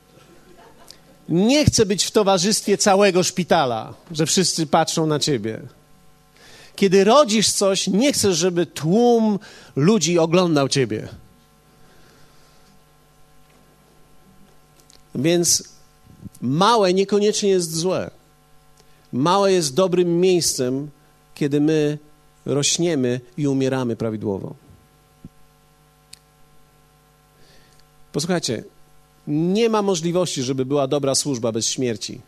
nie 1.30 1.66
chce 1.66 1.86
być 1.86 2.06
w 2.06 2.12
towarzystwie 2.12 2.78
całego 2.78 3.24
szpitala, 3.24 3.94
że 4.12 4.26
wszyscy 4.26 4.68
patrzą 4.68 5.08
na 5.08 5.20
ciebie. 5.20 5.62
Kiedy 6.76 7.04
rodzisz 7.04 7.52
coś, 7.52 7.88
nie 7.88 8.14
chcesz, 8.14 8.38
żeby 8.38 8.66
tłum 8.66 9.40
ludzi 9.76 10.20
oglądał 10.20 10.70
ciebie. 10.70 11.08
Więc 15.16 15.64
małe 16.42 16.94
niekoniecznie 16.94 17.50
jest 17.50 17.76
złe. 17.76 18.12
Małe 19.14 19.54
jest 19.54 19.76
dobrym 19.76 20.20
miejscem, 20.20 20.90
kiedy 21.36 21.62
my 21.62 21.98
rośniemy 22.46 23.22
i 23.38 23.48
umieramy 23.48 23.96
prawidłowo. 23.96 24.56
Posłuchajcie, 28.12 28.64
nie 29.28 29.70
ma 29.70 29.82
możliwości, 29.82 30.44
żeby 30.44 30.66
była 30.66 30.88
dobra 30.88 31.16
służba 31.16 31.52
bez 31.52 31.68
śmierci. 31.68 32.22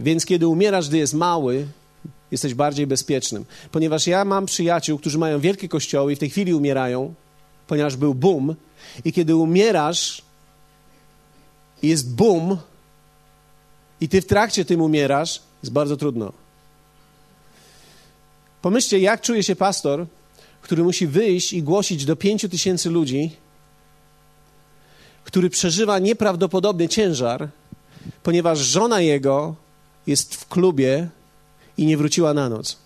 Więc 0.00 0.26
kiedy 0.26 0.48
umierasz, 0.48 0.88
gdy 0.88 0.98
jest 0.98 1.14
mały, 1.14 1.66
jesteś 2.30 2.54
bardziej 2.54 2.86
bezpiecznym. 2.86 3.44
Ponieważ 3.72 4.06
ja 4.06 4.24
mam 4.24 4.46
przyjaciół, 4.46 4.98
którzy 4.98 5.18
mają 5.18 5.40
wielkie 5.40 5.68
kościoły 5.68 6.12
i 6.12 6.16
w 6.16 6.18
tej 6.18 6.30
chwili 6.30 6.54
umierają, 6.54 7.14
ponieważ 7.66 7.96
był 7.96 8.14
boom, 8.14 8.54
i 9.04 9.12
kiedy 9.12 9.36
umierasz, 9.36 10.22
jest 11.82 12.14
boom, 12.14 12.56
i 14.02 14.08
ty 14.08 14.20
w 14.20 14.26
trakcie 14.26 14.64
tym 14.64 14.80
umierasz, 14.80 15.42
jest 15.62 15.72
bardzo 15.72 15.96
trudno. 15.96 16.32
Pomyślcie, 18.62 18.98
jak 18.98 19.20
czuje 19.20 19.42
się 19.42 19.56
pastor, 19.56 20.06
który 20.62 20.82
musi 20.82 21.06
wyjść 21.06 21.52
i 21.52 21.62
głosić 21.62 22.04
do 22.04 22.16
pięciu 22.16 22.48
tysięcy 22.48 22.90
ludzi, 22.90 23.36
który 25.24 25.50
przeżywa 25.50 25.98
nieprawdopodobny 25.98 26.88
ciężar, 26.88 27.48
ponieważ 28.22 28.58
żona 28.58 29.00
jego 29.00 29.54
jest 30.06 30.34
w 30.34 30.48
klubie 30.48 31.08
i 31.76 31.86
nie 31.86 31.96
wróciła 31.96 32.34
na 32.34 32.48
noc, 32.48 32.78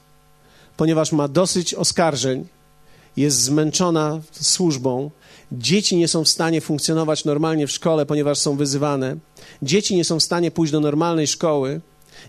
ponieważ 0.76 1.12
ma 1.12 1.28
dosyć 1.28 1.74
oskarżeń, 1.74 2.46
jest 3.16 3.40
zmęczona 3.40 4.20
służbą, 4.32 5.10
dzieci 5.52 5.96
nie 5.96 6.08
są 6.08 6.24
w 6.24 6.28
stanie 6.28 6.60
funkcjonować 6.60 7.24
normalnie 7.24 7.66
w 7.66 7.70
szkole, 7.70 8.06
ponieważ 8.06 8.38
są 8.38 8.56
wyzywane, 8.56 9.16
dzieci 9.62 9.96
nie 9.96 10.04
są 10.04 10.20
w 10.20 10.22
stanie 10.22 10.50
pójść 10.50 10.72
do 10.72 10.80
normalnej 10.80 11.26
szkoły, 11.26 11.80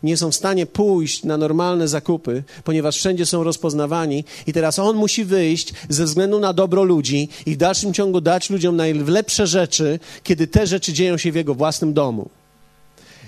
nie 0.03 0.17
są 0.17 0.31
w 0.31 0.35
stanie 0.35 0.65
pójść 0.65 1.23
na 1.23 1.37
normalne 1.37 1.87
zakupy, 1.87 2.43
ponieważ 2.63 2.97
wszędzie 2.97 3.25
są 3.25 3.43
rozpoznawani, 3.43 4.23
i 4.47 4.53
teraz 4.53 4.79
on 4.79 4.95
musi 4.95 5.25
wyjść 5.25 5.73
ze 5.89 6.05
względu 6.05 6.39
na 6.39 6.53
dobro 6.53 6.83
ludzi 6.83 7.29
i 7.45 7.53
w 7.53 7.57
dalszym 7.57 7.93
ciągu 7.93 8.21
dać 8.21 8.49
ludziom 8.49 8.75
najlepsze 8.75 9.47
rzeczy, 9.47 9.99
kiedy 10.23 10.47
te 10.47 10.67
rzeczy 10.67 10.93
dzieją 10.93 11.17
się 11.17 11.31
w 11.31 11.35
jego 11.35 11.55
własnym 11.55 11.93
domu. 11.93 12.29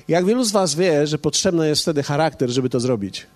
Jak 0.07 0.25
wielu 0.25 0.43
z 0.43 0.51
Was 0.51 0.75
wie, 0.75 1.07
że 1.07 1.17
potrzebny 1.17 1.67
jest 1.67 1.81
wtedy 1.81 2.03
charakter, 2.03 2.49
żeby 2.49 2.69
to 2.69 2.79
zrobić. 2.79 3.27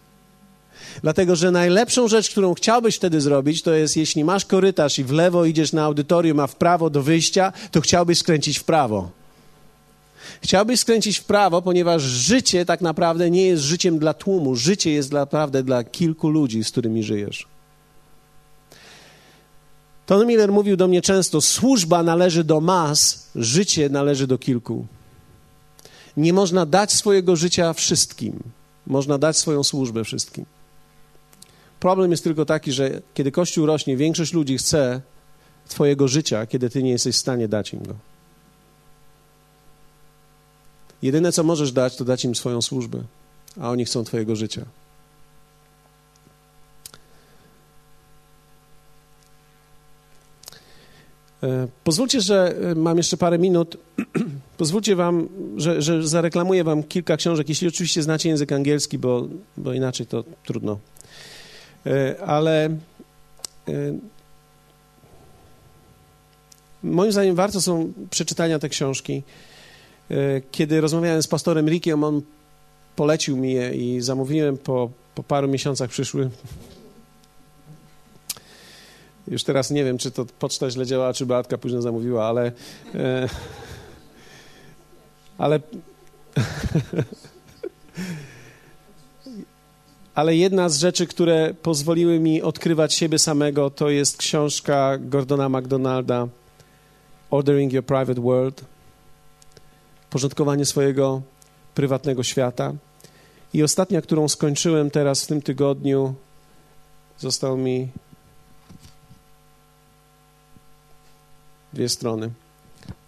Dlatego, 1.02 1.36
że 1.36 1.52
najlepszą 1.52 2.08
rzecz, 2.08 2.30
którą 2.30 2.54
chciałbyś 2.54 2.96
wtedy 2.96 3.22
zrobić, 3.22 3.62
to 3.62 3.74
jest, 3.74 3.98
jeśli 3.98 4.24
masz 4.24 4.46
korytarz 4.46 5.00
i 5.00 5.04
w 5.04 5.12
lewo 5.12 5.46
idziesz 5.46 5.74
na 5.74 5.84
audytorium, 5.84 6.40
a 6.40 6.48
w 6.48 6.56
prawo 6.56 6.90
do 6.90 7.04
wyjścia, 7.04 7.54
to 7.72 7.82
chciałbyś 7.82 8.18
skręcić 8.18 8.60
w 8.60 8.64
prawo. 8.64 9.10
Chciałbyś 10.42 10.80
skręcić 10.80 11.18
w 11.18 11.24
prawo, 11.24 11.62
ponieważ 11.62 12.02
życie 12.02 12.66
tak 12.66 12.82
naprawdę 12.82 13.30
nie 13.30 13.46
jest 13.46 13.64
życiem 13.64 14.00
dla 14.00 14.14
tłumu. 14.14 14.56
Życie 14.56 14.92
jest 14.92 15.12
naprawdę 15.12 15.64
dla 15.64 15.84
kilku 15.84 16.30
ludzi, 16.30 16.64
z 16.64 16.72
którymi 16.72 17.04
żyjesz. 17.04 17.48
Tony 20.06 20.26
Miller 20.26 20.52
mówił 20.52 20.76
do 20.76 20.88
mnie 20.88 21.02
często: 21.02 21.42
służba 21.42 22.04
należy 22.04 22.44
do 22.44 22.62
mas, 22.62 23.30
życie 23.36 23.90
należy 23.90 24.28
do 24.28 24.38
kilku. 24.38 24.86
Nie 26.18 26.34
można 26.34 26.66
dać 26.66 26.92
swojego 26.92 27.36
życia 27.36 27.74
wszystkim, 27.74 28.40
można 28.88 29.18
dać 29.18 29.38
swoją 29.38 29.64
służbę 29.64 30.04
wszystkim. 30.04 30.46
Problem 31.84 32.12
jest 32.12 32.24
tylko 32.24 32.46
taki, 32.46 32.72
że 32.72 33.02
kiedy 33.14 33.32
Kościół 33.32 33.66
rośnie, 33.66 33.98
większość 33.98 34.34
ludzi 34.34 34.58
chce 34.58 35.02
Twojego 35.68 36.08
życia, 36.08 36.46
kiedy 36.46 36.70
Ty 36.70 36.84
nie 36.84 36.92
jesteś 36.92 37.16
w 37.16 37.20
stanie 37.20 37.48
dać 37.48 37.74
im 37.74 37.84
go. 37.84 37.96
Jedyne, 41.02 41.32
co 41.32 41.44
możesz 41.44 41.72
dać, 41.72 41.96
to 41.96 42.06
dać 42.06 42.26
im 42.26 42.36
swoją 42.36 42.62
służbę, 42.62 43.04
a 43.60 43.70
oni 43.70 43.86
chcą 43.86 44.04
Twojego 44.04 44.36
życia. 44.36 44.66
E, 51.44 51.68
pozwólcie, 51.84 52.22
że 52.22 52.56
e, 52.72 52.76
mam 52.76 52.98
jeszcze 52.98 53.18
parę 53.18 53.40
minut. 53.40 53.78
Pozwólcie 54.58 54.96
Wam, 54.96 55.30
że, 55.58 55.82
że 55.82 56.08
zareklamuję 56.08 56.64
Wam 56.64 56.84
kilka 56.84 57.18
książek, 57.18 57.50
jeśli 57.50 57.68
oczywiście 57.68 58.04
znacie 58.04 58.30
język 58.30 58.52
angielski, 58.52 58.98
bo, 58.98 59.28
bo 59.58 59.74
inaczej 59.74 60.08
to 60.08 60.24
trudno. 60.46 60.80
E, 61.86 62.16
ale 62.26 62.78
moim 66.84 67.12
zdaniem 67.12 67.36
warto 67.36 67.62
są 67.62 67.94
przeczytania 68.10 68.60
te 68.60 68.70
książki. 68.70 69.24
E, 70.12 70.42
kiedy 70.52 70.82
rozmawiałem 70.82 71.24
z 71.24 71.28
pastorem 71.28 71.70
Rickiem, 71.70 72.04
on 72.04 72.22
polecił 72.96 73.38
mi 73.38 73.54
je 73.54 73.76
i 73.76 74.02
zamówiłem 74.02 74.58
po, 74.58 74.90
po 75.16 75.24
paru 75.24 75.48
miesiącach 75.48 75.90
przyszły. 75.90 76.30
Już 79.28 79.44
teraz 79.44 79.72
nie 79.72 79.84
wiem, 79.84 79.98
czy 79.98 80.12
to 80.12 80.26
poczta 80.26 80.70
źle 80.70 80.86
działała, 80.86 81.14
czy 81.14 81.26
Beatka 81.26 81.58
późno 81.58 81.82
zamówiła, 81.82 82.26
ale... 82.26 82.52
E, 82.96 83.30
ale... 85.38 85.60
ale 90.16 90.36
jedna 90.36 90.70
z 90.70 90.80
rzeczy, 90.80 91.08
które 91.08 91.54
pozwoliły 91.54 92.20
mi 92.20 92.42
odkrywać 92.42 92.94
siebie 92.94 93.20
samego, 93.20 93.70
to 93.70 93.90
jest 93.90 94.18
książka 94.18 94.98
Gordona 94.98 95.50
MacDonalda 95.50 96.28
Ordering 97.32 97.74
Your 97.74 97.86
Private 97.86 98.22
World 98.22 98.66
porządkowanie 100.10 100.66
swojego 100.66 101.22
prywatnego 101.76 102.24
świata. 102.24 102.74
I 103.54 103.64
ostatnia, 103.64 104.02
którą 104.02 104.28
skończyłem 104.28 104.92
teraz 104.92 105.24
w 105.24 105.28
tym 105.28 105.42
tygodniu, 105.42 106.14
został 107.20 107.58
mi 107.58 107.88
dwie 111.74 111.90
strony. 111.90 112.30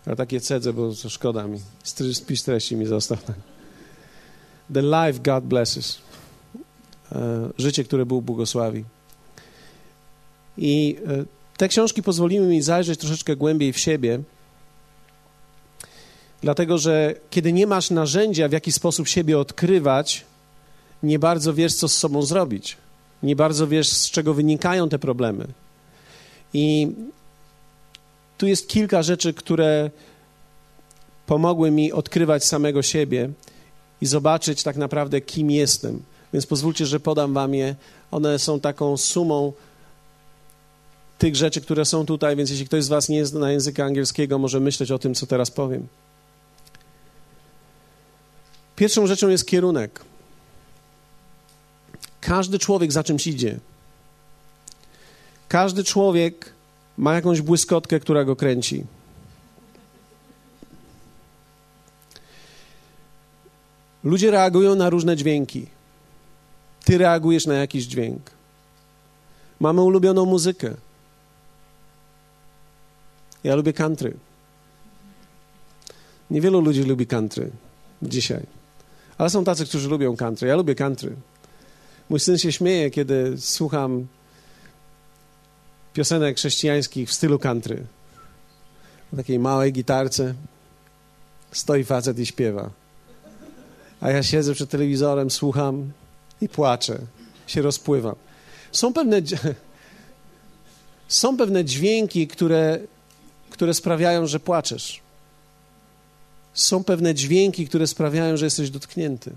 Ale 0.05 0.15
takie 0.15 0.41
cedzę, 0.41 0.73
bo 0.73 0.93
szkoda 1.09 1.47
mi. 1.47 1.59
Spis 2.13 2.43
treści 2.43 2.75
mi 2.75 2.85
został. 2.85 3.17
The 4.73 4.81
life 4.81 5.19
God 5.19 5.43
blesses. 5.43 6.04
E, 7.11 7.49
życie, 7.57 7.83
które 7.83 8.05
Bóg 8.05 8.25
błogosławi. 8.25 8.83
I 10.57 10.97
e, 11.07 11.25
te 11.57 11.67
książki 11.67 12.03
pozwoliły 12.03 12.47
mi 12.47 12.61
zajrzeć 12.61 12.99
troszeczkę 12.99 13.35
głębiej 13.35 13.73
w 13.73 13.79
siebie 13.79 14.19
Dlatego, 16.45 16.77
że 16.77 17.13
kiedy 17.29 17.53
nie 17.53 17.67
masz 17.67 17.89
narzędzia, 17.89 18.47
w 18.47 18.51
jaki 18.51 18.71
sposób 18.71 19.07
siebie 19.07 19.39
odkrywać, 19.39 20.25
nie 21.03 21.19
bardzo 21.19 21.53
wiesz, 21.53 21.75
co 21.75 21.87
z 21.87 21.97
sobą 21.97 22.21
zrobić. 22.21 22.77
Nie 23.23 23.35
bardzo 23.35 23.67
wiesz, 23.67 23.89
z 23.89 24.11
czego 24.11 24.33
wynikają 24.33 24.89
te 24.89 24.99
problemy. 24.99 25.47
I 26.53 26.87
tu 28.37 28.47
jest 28.47 28.67
kilka 28.69 29.03
rzeczy, 29.03 29.33
które 29.33 29.91
pomogły 31.25 31.71
mi 31.71 31.91
odkrywać 31.91 32.45
samego 32.45 32.81
siebie 32.81 33.29
i 34.01 34.05
zobaczyć 34.05 34.63
tak 34.63 34.77
naprawdę, 34.77 35.21
kim 35.21 35.51
jestem. 35.51 36.03
Więc 36.35 36.45
pozwólcie, 36.45 36.85
że 36.85 36.99
podam 36.99 37.33
wam 37.33 37.53
je. 37.53 37.75
One 38.11 38.39
są 38.39 38.59
taką 38.59 38.97
sumą 38.97 39.53
tych 41.17 41.35
rzeczy, 41.35 41.61
które 41.61 41.85
są 41.85 42.05
tutaj, 42.05 42.35
więc 42.35 42.49
jeśli 42.49 42.65
ktoś 42.65 42.83
z 42.83 42.87
was 42.87 43.09
nie 43.09 43.25
zna 43.25 43.51
języka 43.51 43.85
angielskiego, 43.85 44.39
może 44.39 44.59
myśleć 44.59 44.91
o 44.91 44.99
tym, 44.99 45.15
co 45.15 45.27
teraz 45.27 45.51
powiem. 45.51 45.87
Pierwszą 48.75 49.07
rzeczą 49.07 49.29
jest 49.29 49.47
kierunek. 49.47 50.01
Każdy 52.21 52.59
człowiek 52.59 52.91
za 52.91 53.03
czymś 53.03 53.27
idzie. 53.27 53.59
Każdy 55.47 55.83
człowiek 55.83 56.53
ma 56.97 57.13
jakąś 57.13 57.41
błyskotkę, 57.41 57.99
która 57.99 58.23
go 58.23 58.35
kręci. 58.35 58.85
Ludzie 64.03 64.31
reagują 64.31 64.75
na 64.75 64.89
różne 64.89 65.15
dźwięki. 65.15 65.74
Ty 66.85 66.97
reagujesz 66.97 67.45
na 67.45 67.53
jakiś 67.53 67.85
dźwięk. 67.85 68.31
Mamy 69.59 69.81
ulubioną 69.81 70.25
muzykę. 70.25 70.73
Ja 73.43 73.55
lubię 73.55 73.73
country. 73.73 74.13
Niewielu 76.31 76.61
ludzi 76.61 76.83
lubi 76.83 77.07
country 77.07 77.51
dzisiaj. 78.01 78.43
Ale 79.17 79.29
są 79.29 79.43
tacy, 79.43 79.65
którzy 79.65 79.89
lubią 79.89 80.15
country. 80.15 80.47
Ja 80.47 80.55
lubię 80.55 80.75
country. 80.75 81.15
Mój 82.09 82.19
syn 82.19 82.37
się 82.37 82.51
śmieje, 82.51 82.91
kiedy 82.91 83.37
słucham 83.37 84.07
piosenek 85.93 86.37
chrześcijańskich 86.37 87.09
w 87.09 87.13
stylu 87.13 87.39
country. 87.39 87.85
Na 89.11 89.17
takiej 89.17 89.39
małej 89.39 89.73
gitarce 89.73 90.33
stoi 91.51 91.83
facet 91.83 92.19
i 92.19 92.25
śpiewa. 92.25 92.69
A 94.01 94.09
ja 94.09 94.23
siedzę 94.23 94.53
przed 94.53 94.69
telewizorem, 94.69 95.31
słucham 95.31 95.91
i 96.41 96.49
płaczę, 96.49 96.99
się 97.47 97.61
rozpływam. 97.61 98.15
Są 98.71 98.93
pewne, 98.93 99.21
są 101.07 101.37
pewne 101.37 101.65
dźwięki, 101.65 102.27
które, 102.27 102.79
które 103.49 103.73
sprawiają, 103.73 104.27
że 104.27 104.39
płaczesz. 104.39 105.01
Są 106.53 106.83
pewne 106.83 107.13
dźwięki, 107.13 107.67
które 107.67 107.87
sprawiają, 107.87 108.37
że 108.37 108.45
jesteś 108.45 108.69
dotknięty. 108.69 109.31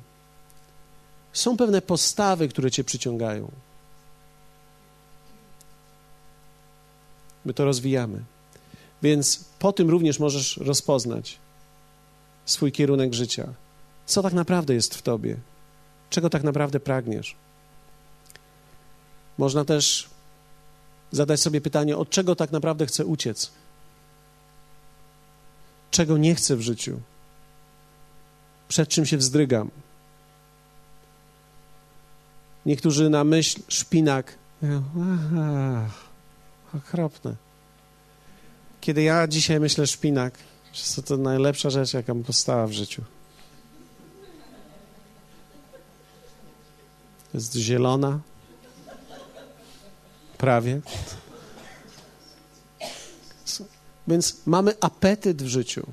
Są 1.33 1.57
pewne 1.57 1.83
postawy, 1.83 2.49
które 2.49 2.71
cię 2.71 2.85
przyciągają. 2.85 3.51
My 7.45 7.55
to 7.55 7.65
rozwijamy. 7.65 8.23
Więc 9.03 9.45
po 9.59 9.73
tym 9.73 9.91
również 9.91 10.19
możesz 10.19 10.57
rozpoznać 10.57 11.39
swój 12.45 12.73
kierunek 12.73 13.15
życia. 13.15 13.49
Co 14.07 14.23
tak 14.23 14.33
naprawdę 14.33 14.75
jest 14.75 14.95
w 14.95 15.03
tobie? 15.03 15.37
Czego 16.11 16.31
tak 16.31 16.43
naprawdę 16.43 16.81
pragniesz? 16.81 17.37
Można 19.39 19.65
też 19.65 20.09
zadać 21.11 21.41
sobie 21.41 21.61
pytanie, 21.61 21.97
od 21.97 22.11
czego 22.11 22.37
tak 22.37 22.53
naprawdę 22.53 22.87
chcę 22.87 23.07
uciec? 23.07 23.51
Czego 25.91 26.19
nie 26.19 26.35
chcę 26.35 26.57
w 26.57 26.61
życiu? 26.61 27.01
Przed 28.69 28.89
czym 28.89 29.07
się 29.07 29.17
wzdrygam? 29.17 29.71
Niektórzy 32.67 33.11
na 33.11 33.25
myśl 33.25 33.61
szpinak. 33.69 34.35
Aha, 34.63 35.91
okropne. 36.75 37.35
Kiedy 38.81 39.03
ja 39.03 39.29
dzisiaj 39.29 39.61
myślę 39.61 39.87
szpinak, 39.87 40.39
to 40.97 41.03
to 41.03 41.17
najlepsza 41.17 41.71
rzecz, 41.71 41.95
jaka 41.95 42.15
mi 42.15 42.25
powstała 42.25 42.67
w 42.67 42.73
życiu. 42.73 43.03
Jest 47.35 47.55
zielona. 47.55 48.21
Prawie. 50.39 50.81
Więc 54.09 54.37
mamy 54.47 54.75
apetyt 54.81 55.43
w 55.43 55.47
życiu. 55.47 55.87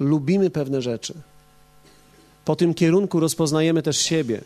Lubimy 0.00 0.50
pewne 0.50 0.82
rzeczy. 0.82 1.14
Po 2.44 2.56
tym 2.56 2.74
kierunku 2.74 3.20
rozpoznajemy 3.20 3.82
też 3.82 3.98
siebie. 3.98 4.40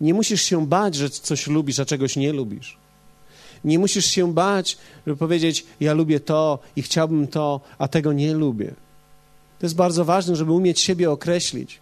Nie 0.00 0.14
musisz 0.14 0.42
się 0.42 0.66
bać, 0.66 0.94
że 0.94 1.10
coś 1.10 1.46
lubisz, 1.46 1.80
a 1.80 1.84
czegoś 1.84 2.16
nie 2.16 2.32
lubisz. 2.32 2.76
Nie 3.64 3.78
musisz 3.78 4.06
się 4.06 4.32
bać, 4.32 4.78
żeby 5.06 5.16
powiedzieć: 5.16 5.66
Ja 5.80 5.94
lubię 5.94 6.20
to 6.20 6.58
i 6.76 6.82
chciałbym 6.82 7.28
to, 7.28 7.60
a 7.78 7.88
tego 7.88 8.12
nie 8.12 8.34
lubię. 8.34 8.74
To 9.58 9.66
jest 9.66 9.76
bardzo 9.76 10.04
ważne, 10.04 10.36
żeby 10.36 10.52
umieć 10.52 10.80
siebie 10.80 11.10
określić. 11.10 11.80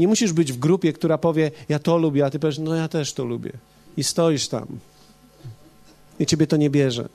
Nie 0.00 0.08
musisz 0.08 0.32
być 0.32 0.52
w 0.52 0.58
grupie, 0.58 0.92
która 0.92 1.18
powie, 1.18 1.50
ja 1.68 1.78
to 1.78 1.98
lubię, 1.98 2.24
a 2.24 2.30
ty 2.30 2.38
powiesz, 2.38 2.58
no 2.58 2.74
ja 2.74 2.88
też 2.88 3.12
to 3.12 3.24
lubię. 3.24 3.52
I 3.96 4.04
stoisz 4.04 4.48
tam. 4.48 4.66
I 6.18 6.26
ciebie 6.26 6.46
to 6.46 6.56
nie 6.56 6.70
bierze. 6.70 7.08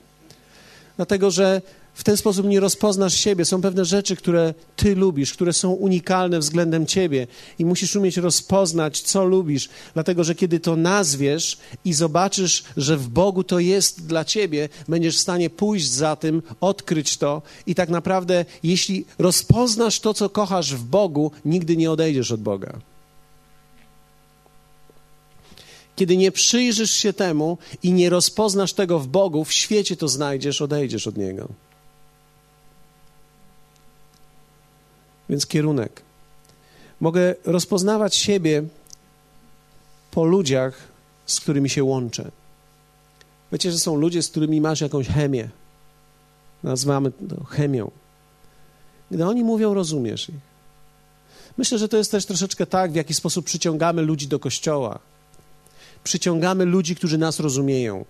Dlatego, 0.96 1.30
że 1.30 1.62
w 1.96 2.04
ten 2.04 2.16
sposób 2.16 2.46
nie 2.46 2.60
rozpoznasz 2.60 3.14
siebie. 3.14 3.44
Są 3.44 3.62
pewne 3.62 3.84
rzeczy, 3.84 4.16
które 4.16 4.54
ty 4.76 4.94
lubisz, 4.94 5.32
które 5.32 5.52
są 5.52 5.70
unikalne 5.70 6.38
względem 6.38 6.86
ciebie 6.86 7.26
i 7.58 7.64
musisz 7.64 7.96
umieć 7.96 8.16
rozpoznać, 8.16 9.00
co 9.00 9.24
lubisz, 9.24 9.68
dlatego 9.94 10.24
że 10.24 10.34
kiedy 10.34 10.60
to 10.60 10.76
nazwiesz 10.76 11.58
i 11.84 11.92
zobaczysz, 11.92 12.64
że 12.76 12.96
w 12.96 13.08
Bogu 13.08 13.44
to 13.44 13.58
jest 13.58 14.06
dla 14.06 14.24
ciebie, 14.24 14.68
będziesz 14.88 15.16
w 15.16 15.20
stanie 15.20 15.50
pójść 15.50 15.88
za 15.88 16.16
tym, 16.16 16.42
odkryć 16.60 17.16
to 17.16 17.42
i 17.66 17.74
tak 17.74 17.88
naprawdę, 17.88 18.44
jeśli 18.62 19.04
rozpoznasz 19.18 20.00
to, 20.00 20.14
co 20.14 20.28
kochasz 20.28 20.74
w 20.74 20.84
Bogu, 20.84 21.30
nigdy 21.44 21.76
nie 21.76 21.90
odejdziesz 21.90 22.32
od 22.32 22.40
Boga. 22.40 22.78
Kiedy 25.96 26.16
nie 26.16 26.32
przyjrzysz 26.32 26.90
się 26.90 27.12
temu 27.12 27.58
i 27.82 27.92
nie 27.92 28.10
rozpoznasz 28.10 28.72
tego 28.72 28.98
w 28.98 29.06
Bogu, 29.06 29.44
w 29.44 29.52
świecie 29.52 29.96
to 29.96 30.08
znajdziesz, 30.08 30.62
odejdziesz 30.62 31.06
od 31.06 31.16
Niego. 31.16 31.65
Więc 35.28 35.46
kierunek. 35.46 36.02
Mogę 37.00 37.34
rozpoznawać 37.44 38.16
siebie 38.16 38.62
po 40.10 40.24
ludziach, 40.24 40.88
z 41.26 41.40
którymi 41.40 41.70
się 41.70 41.84
łączę. 41.84 42.30
Wiecie, 43.52 43.72
że 43.72 43.78
są 43.78 43.96
ludzie, 43.96 44.22
z 44.22 44.28
którymi 44.28 44.60
masz 44.60 44.80
jakąś 44.80 45.08
chemię. 45.08 45.48
Nazywamy 46.62 47.10
to 47.10 47.44
chemią. 47.44 47.90
Gdy 49.10 49.26
oni 49.26 49.44
mówią, 49.44 49.74
rozumiesz 49.74 50.28
ich. 50.28 50.56
Myślę, 51.56 51.78
że 51.78 51.88
to 51.88 51.96
jest 51.96 52.10
też 52.10 52.26
troszeczkę 52.26 52.66
tak, 52.66 52.92
w 52.92 52.94
jaki 52.94 53.14
sposób 53.14 53.46
przyciągamy 53.46 54.02
ludzi 54.02 54.28
do 54.28 54.38
kościoła. 54.38 54.98
Przyciągamy 56.04 56.64
ludzi, 56.64 56.96
którzy 56.96 57.18
nas 57.18 57.40
rozumieją. 57.40 58.04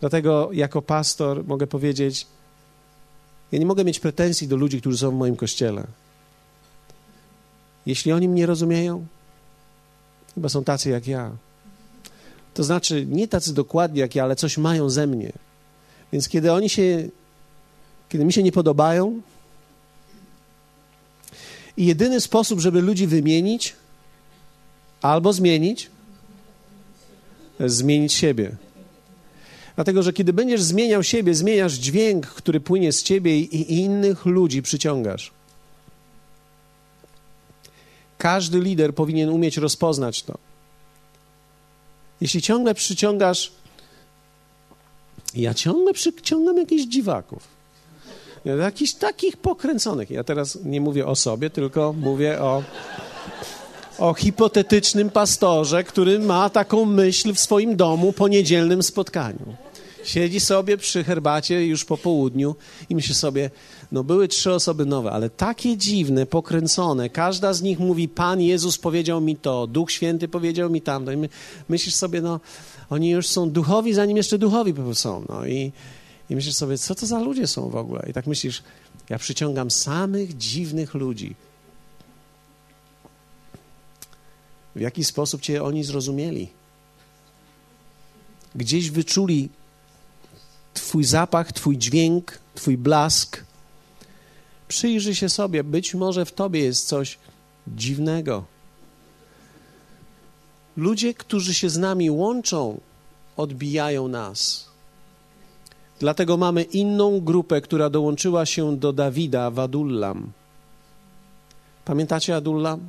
Dlatego 0.00 0.48
jako 0.52 0.82
pastor 0.82 1.44
mogę 1.44 1.66
powiedzieć, 1.66 2.26
ja 3.54 3.60
nie 3.60 3.66
mogę 3.66 3.84
mieć 3.84 4.00
pretensji 4.00 4.48
do 4.48 4.56
ludzi, 4.56 4.80
którzy 4.80 4.98
są 4.98 5.10
w 5.10 5.14
moim 5.14 5.36
kościele. 5.36 5.86
Jeśli 7.86 8.12
oni 8.12 8.28
mnie 8.28 8.46
rozumieją, 8.46 9.06
chyba 10.34 10.48
są 10.48 10.64
tacy 10.64 10.90
jak 10.90 11.06
ja. 11.06 11.30
To 12.54 12.64
znaczy, 12.64 13.06
nie 13.06 13.28
tacy 13.28 13.54
dokładnie 13.54 14.00
jak 14.00 14.14
ja, 14.14 14.24
ale 14.24 14.36
coś 14.36 14.58
mają 14.58 14.90
ze 14.90 15.06
mnie. 15.06 15.32
Więc 16.12 16.28
kiedy 16.28 16.52
oni 16.52 16.68
się, 16.68 17.08
kiedy 18.08 18.24
mi 18.24 18.32
się 18.32 18.42
nie 18.42 18.52
podobają, 18.52 19.20
i 21.76 21.86
jedyny 21.86 22.20
sposób, 22.20 22.60
żeby 22.60 22.82
ludzi 22.82 23.06
wymienić 23.06 23.74
albo 25.02 25.32
zmienić, 25.32 25.90
zmienić 27.60 28.12
siebie. 28.12 28.56
Dlatego, 29.74 30.02
że 30.02 30.12
kiedy 30.12 30.32
będziesz 30.32 30.62
zmieniał 30.62 31.02
siebie, 31.02 31.34
zmieniasz 31.34 31.72
dźwięk, 31.72 32.26
który 32.26 32.60
płynie 32.60 32.92
z 32.92 33.02
ciebie 33.02 33.38
i 33.38 33.74
innych 33.82 34.26
ludzi 34.26 34.62
przyciągasz. 34.62 35.32
Każdy 38.18 38.60
lider 38.60 38.94
powinien 38.94 39.28
umieć 39.28 39.56
rozpoznać 39.56 40.22
to. 40.22 40.38
Jeśli 42.20 42.42
ciągle 42.42 42.74
przyciągasz, 42.74 43.52
ja 45.34 45.54
ciągle 45.54 45.92
przyciągam 45.92 46.56
jakichś 46.56 46.84
dziwaków. 46.84 47.54
Jakichś 48.44 48.92
takich 48.92 49.36
pokręconych. 49.36 50.10
Ja 50.10 50.24
teraz 50.24 50.58
nie 50.64 50.80
mówię 50.80 51.06
o 51.06 51.16
sobie, 51.16 51.50
tylko 51.50 51.92
mówię 51.92 52.42
o, 52.42 52.62
o 53.98 54.14
hipotetycznym 54.14 55.10
pastorze, 55.10 55.84
który 55.84 56.18
ma 56.18 56.50
taką 56.50 56.84
myśl 56.84 57.34
w 57.34 57.40
swoim 57.40 57.76
domu 57.76 58.12
po 58.12 58.28
niedzielnym 58.28 58.82
spotkaniu. 58.82 59.56
Siedzi 60.04 60.40
sobie 60.40 60.76
przy 60.76 61.04
herbacie 61.04 61.66
już 61.66 61.84
po 61.84 61.96
południu 61.96 62.56
i 62.88 62.94
myśli 62.94 63.14
sobie, 63.14 63.50
no 63.92 64.04
były 64.04 64.28
trzy 64.28 64.52
osoby 64.52 64.86
nowe, 64.86 65.10
ale 65.10 65.30
takie 65.30 65.76
dziwne, 65.76 66.26
pokręcone. 66.26 67.10
Każda 67.10 67.52
z 67.52 67.62
nich 67.62 67.78
mówi, 67.78 68.08
Pan 68.08 68.40
Jezus 68.40 68.78
powiedział 68.78 69.20
mi 69.20 69.36
to, 69.36 69.66
Duch 69.66 69.92
Święty 69.92 70.28
powiedział 70.28 70.70
mi 70.70 70.82
tamto. 70.82 71.12
I 71.12 71.28
myślisz 71.68 71.94
sobie, 71.94 72.20
no 72.20 72.40
oni 72.90 73.10
już 73.10 73.26
są 73.26 73.50
duchowi, 73.50 73.94
zanim 73.94 74.16
jeszcze 74.16 74.38
duchowi 74.38 74.74
są. 74.92 75.24
No 75.28 75.46
i, 75.46 75.72
i 76.30 76.34
myślisz 76.34 76.54
sobie, 76.54 76.78
co 76.78 76.94
to 76.94 77.06
za 77.06 77.20
ludzie 77.20 77.46
są 77.46 77.68
w 77.70 77.76
ogóle? 77.76 78.06
I 78.10 78.12
tak 78.12 78.26
myślisz, 78.26 78.62
ja 79.08 79.18
przyciągam 79.18 79.70
samych 79.70 80.36
dziwnych 80.36 80.94
ludzi. 80.94 81.34
W 84.76 84.80
jaki 84.80 85.04
sposób 85.04 85.40
cię 85.40 85.62
oni 85.62 85.84
zrozumieli? 85.84 86.48
Gdzieś 88.54 88.90
wyczuli 88.90 89.48
Twój 90.74 91.04
zapach, 91.04 91.52
Twój 91.52 91.78
dźwięk, 91.78 92.38
Twój 92.54 92.78
blask. 92.78 93.44
Przyjrzyj 94.68 95.14
się 95.14 95.28
sobie, 95.28 95.64
być 95.64 95.94
może 95.94 96.24
w 96.24 96.32
Tobie 96.32 96.60
jest 96.60 96.86
coś 96.86 97.18
dziwnego. 97.68 98.44
Ludzie, 100.76 101.14
którzy 101.14 101.54
się 101.54 101.70
z 101.70 101.78
nami 101.78 102.10
łączą, 102.10 102.80
odbijają 103.36 104.08
nas. 104.08 104.68
Dlatego 106.00 106.36
mamy 106.36 106.62
inną 106.62 107.20
grupę, 107.20 107.60
która 107.60 107.90
dołączyła 107.90 108.46
się 108.46 108.76
do 108.76 108.92
Dawida 108.92 109.50
w 109.50 109.58
Adullam. 109.58 110.32
Pamiętacie 111.84 112.36
Adullam? 112.36 112.80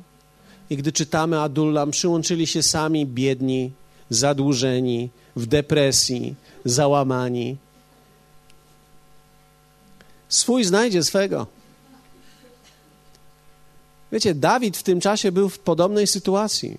I 0.70 0.76
gdy 0.76 0.92
czytamy 0.92 1.40
Adullam, 1.40 1.90
przyłączyli 1.90 2.46
się 2.46 2.62
sami 2.62 3.06
biedni, 3.06 3.72
zadłużeni, 4.10 5.10
w 5.36 5.46
depresji, 5.46 6.34
załamani. 6.64 7.56
Swój 10.28 10.64
znajdzie 10.64 11.04
swego. 11.04 11.46
Wiecie, 14.12 14.34
Dawid 14.34 14.76
w 14.76 14.82
tym 14.82 15.00
czasie 15.00 15.32
był 15.32 15.48
w 15.48 15.58
podobnej 15.58 16.06
sytuacji. 16.06 16.78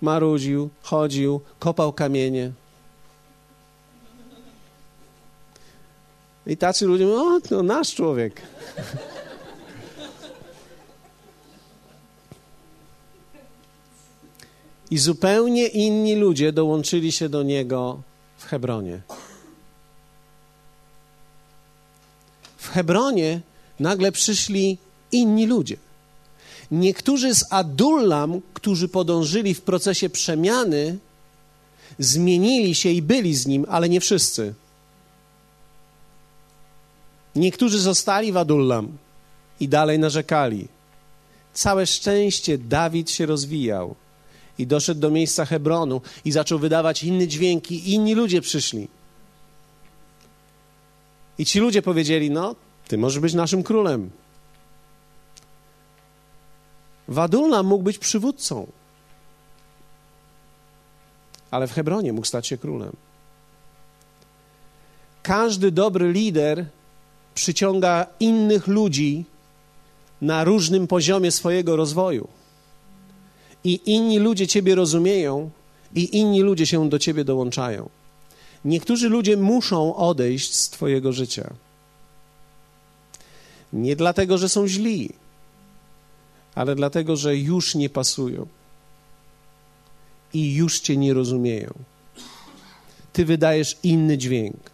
Marudził, 0.00 0.70
chodził, 0.82 1.40
kopał 1.58 1.92
kamienie. 1.92 2.52
I 6.46 6.56
tacy 6.56 6.86
ludzie 6.86 7.06
mówią, 7.06 7.36
o, 7.36 7.40
to 7.40 7.62
nasz 7.62 7.94
człowiek. 7.94 8.42
I 14.90 14.98
zupełnie 14.98 15.66
inni 15.66 16.14
ludzie 16.14 16.52
dołączyli 16.52 17.12
się 17.12 17.28
do 17.28 17.42
niego 17.42 18.02
w 18.38 18.44
Hebronie. 18.44 19.00
W 22.56 22.68
Hebronie 22.68 23.40
nagle 23.80 24.12
przyszli 24.12 24.78
inni 25.12 25.46
ludzie. 25.46 25.76
Niektórzy 26.70 27.34
z 27.34 27.44
Adullam, 27.50 28.40
którzy 28.54 28.88
podążyli 28.88 29.54
w 29.54 29.62
procesie 29.62 30.10
przemiany, 30.10 30.98
zmienili 31.98 32.74
się 32.74 32.88
i 32.88 33.02
byli 33.02 33.34
z 33.34 33.46
nim, 33.46 33.66
ale 33.68 33.88
nie 33.88 34.00
wszyscy. 34.00 34.54
Niektórzy 37.36 37.78
zostali 37.78 38.32
w 38.32 38.36
Adullam 38.36 38.98
i 39.60 39.68
dalej 39.68 39.98
narzekali. 39.98 40.68
Całe 41.54 41.86
szczęście 41.86 42.58
Dawid 42.58 43.10
się 43.10 43.26
rozwijał 43.26 43.94
i 44.58 44.66
doszedł 44.66 45.00
do 45.00 45.10
miejsca 45.10 45.44
Hebronu 45.44 46.00
i 46.24 46.32
zaczął 46.32 46.58
wydawać 46.58 47.02
inne 47.04 47.28
dźwięki. 47.28 47.92
Inni 47.92 48.14
ludzie 48.14 48.40
przyszli. 48.40 48.88
I 51.38 51.44
ci 51.44 51.60
ludzie 51.60 51.82
powiedzieli: 51.82 52.30
No, 52.30 52.54
ty 52.88 52.98
możesz 52.98 53.20
być 53.20 53.34
naszym 53.34 53.62
królem. 53.62 54.10
Wadullam 57.08 57.66
mógł 57.66 57.84
być 57.84 57.98
przywódcą, 57.98 58.66
ale 61.50 61.66
w 61.66 61.72
Hebronie 61.72 62.12
mógł 62.12 62.26
stać 62.26 62.46
się 62.46 62.58
królem. 62.58 62.92
Każdy 65.22 65.70
dobry 65.70 66.12
lider 66.12 66.66
przyciąga 67.34 68.06
innych 68.20 68.66
ludzi 68.66 69.24
na 70.20 70.44
różnym 70.44 70.86
poziomie 70.86 71.30
swojego 71.30 71.76
rozwoju. 71.76 72.28
I 73.64 73.80
inni 73.86 74.18
ludzie 74.18 74.46
Ciebie 74.46 74.74
rozumieją, 74.74 75.50
i 75.94 76.18
inni 76.18 76.42
ludzie 76.42 76.66
się 76.66 76.88
do 76.88 76.98
Ciebie 76.98 77.24
dołączają. 77.24 77.88
Niektórzy 78.64 79.08
ludzie 79.08 79.36
muszą 79.36 79.96
odejść 79.96 80.54
z 80.54 80.70
Twojego 80.70 81.12
życia. 81.12 81.54
Nie 83.72 83.96
dlatego, 83.96 84.38
że 84.38 84.48
są 84.48 84.68
źli, 84.68 85.12
ale 86.54 86.74
dlatego, 86.74 87.16
że 87.16 87.36
już 87.36 87.74
nie 87.74 87.90
pasują 87.90 88.46
i 90.34 90.54
już 90.54 90.80
Cię 90.80 90.96
nie 90.96 91.14
rozumieją. 91.14 91.74
Ty 93.12 93.24
wydajesz 93.24 93.78
inny 93.82 94.18
dźwięk. 94.18 94.70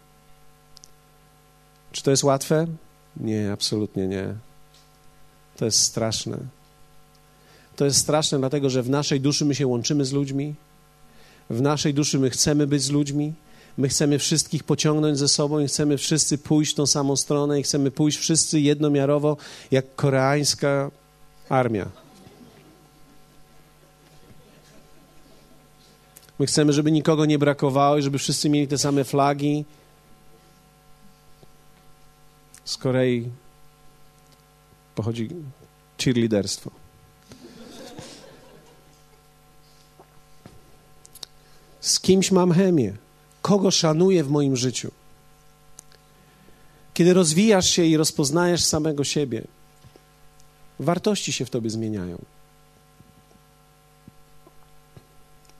Czy 1.91 2.03
to 2.03 2.11
jest 2.11 2.23
łatwe? 2.23 2.67
Nie, 3.17 3.51
absolutnie 3.51 4.07
nie. 4.07 4.35
To 5.57 5.65
jest 5.65 5.79
straszne. 5.79 6.37
To 7.75 7.85
jest 7.85 7.99
straszne, 7.99 8.39
dlatego 8.39 8.69
że 8.69 8.83
w 8.83 8.89
naszej 8.89 9.21
duszy 9.21 9.45
my 9.45 9.55
się 9.55 9.67
łączymy 9.67 10.05
z 10.05 10.11
ludźmi, 10.11 10.55
w 11.49 11.61
naszej 11.61 11.93
duszy 11.93 12.19
my 12.19 12.29
chcemy 12.29 12.67
być 12.67 12.81
z 12.81 12.89
ludźmi, 12.89 13.33
my 13.77 13.89
chcemy 13.89 14.19
wszystkich 14.19 14.63
pociągnąć 14.63 15.17
ze 15.17 15.27
sobą 15.27 15.59
i 15.59 15.67
chcemy 15.67 15.97
wszyscy 15.97 16.37
pójść 16.37 16.71
w 16.71 16.75
tą 16.75 16.87
samą 16.87 17.15
stronę 17.15 17.59
i 17.59 17.63
chcemy 17.63 17.91
pójść 17.91 18.17
wszyscy 18.17 18.59
jednomiarowo, 18.59 19.37
jak 19.71 19.95
koreańska 19.95 20.91
armia. 21.49 21.89
My 26.39 26.45
chcemy, 26.45 26.73
żeby 26.73 26.91
nikogo 26.91 27.25
nie 27.25 27.39
brakowało 27.39 27.97
i 27.97 28.01
żeby 28.01 28.17
wszyscy 28.17 28.49
mieli 28.49 28.67
te 28.67 28.77
same 28.77 29.03
flagi. 29.03 29.65
Z 32.65 32.77
Korei 32.77 33.29
pochodzi 34.95 35.29
cheerleaderstwo. 35.97 36.82
Z 41.83 41.99
kimś 41.99 42.31
mam 42.31 42.51
chemię, 42.51 42.93
kogo 43.41 43.71
szanuję 43.71 44.23
w 44.23 44.29
moim 44.29 44.55
życiu. 44.55 44.91
Kiedy 46.93 47.13
rozwijasz 47.13 47.69
się 47.69 47.83
i 47.83 47.97
rozpoznajesz 47.97 48.63
samego 48.63 49.03
siebie, 49.03 49.43
wartości 50.79 51.33
się 51.33 51.45
w 51.45 51.49
tobie 51.49 51.69
zmieniają. 51.69 52.17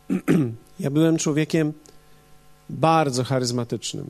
Ja 0.80 0.92
byłem 0.92 1.18
człowiekiem 1.18 1.74
bardzo 2.70 3.24
charyzmatycznym. 3.24 4.10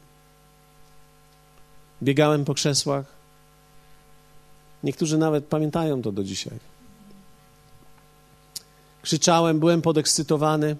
Biegałem 2.03 2.45
po 2.45 2.53
krzesłach. 2.53 3.05
Niektórzy 4.83 5.17
nawet 5.17 5.45
pamiętają 5.45 6.01
to 6.01 6.11
do 6.11 6.23
dzisiaj. 6.23 6.59
Krzyczałem, 9.01 9.59
byłem 9.59 9.81
podekscytowany 9.81 10.75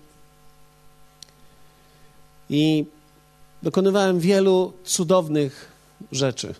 i 2.54 2.86
dokonywałem 3.63 4.20
wielu 4.20 4.74
cudownych 4.84 5.72
rzeczy. 6.12 6.56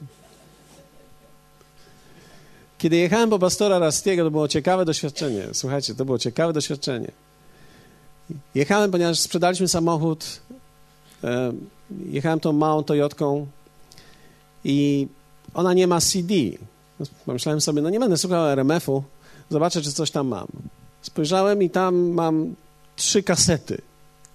Kiedy 2.77 2.95
jechałem 2.95 3.29
po 3.29 3.39
pastora 3.39 3.79
Rastiego, 3.79 4.23
to 4.23 4.32
było 4.32 4.47
ciekawe 4.47 4.86
doświadczenie. 4.86 5.47
Słuchajcie, 5.53 5.95
to 5.95 6.06
było 6.06 6.19
ciekawe 6.19 6.53
doświadczenie. 6.53 7.12
Jechałem, 8.56 8.91
ponieważ 8.91 9.19
sprzedaliśmy 9.19 9.67
samochód. 9.67 10.41
E, 11.23 11.53
jechałem 12.10 12.39
tą 12.39 12.53
małą 12.53 12.84
Toyotką 12.84 13.47
i 14.63 15.08
ona 15.53 15.73
nie 15.73 15.88
ma 15.88 16.01
CD. 16.01 16.34
Pomyślałem 17.25 17.62
sobie, 17.62 17.82
no 17.82 17.89
nie 17.89 17.99
będę 17.99 18.17
słuchał 18.17 18.47
RMF-u, 18.47 19.03
zobaczę, 19.49 19.82
czy 19.82 19.93
coś 19.93 20.12
tam 20.12 20.27
mam. 20.27 20.47
Spojrzałem 21.01 21.63
i 21.63 21.69
tam 21.69 21.95
mam 21.95 22.56
trzy 22.95 23.23
kasety. 23.23 23.82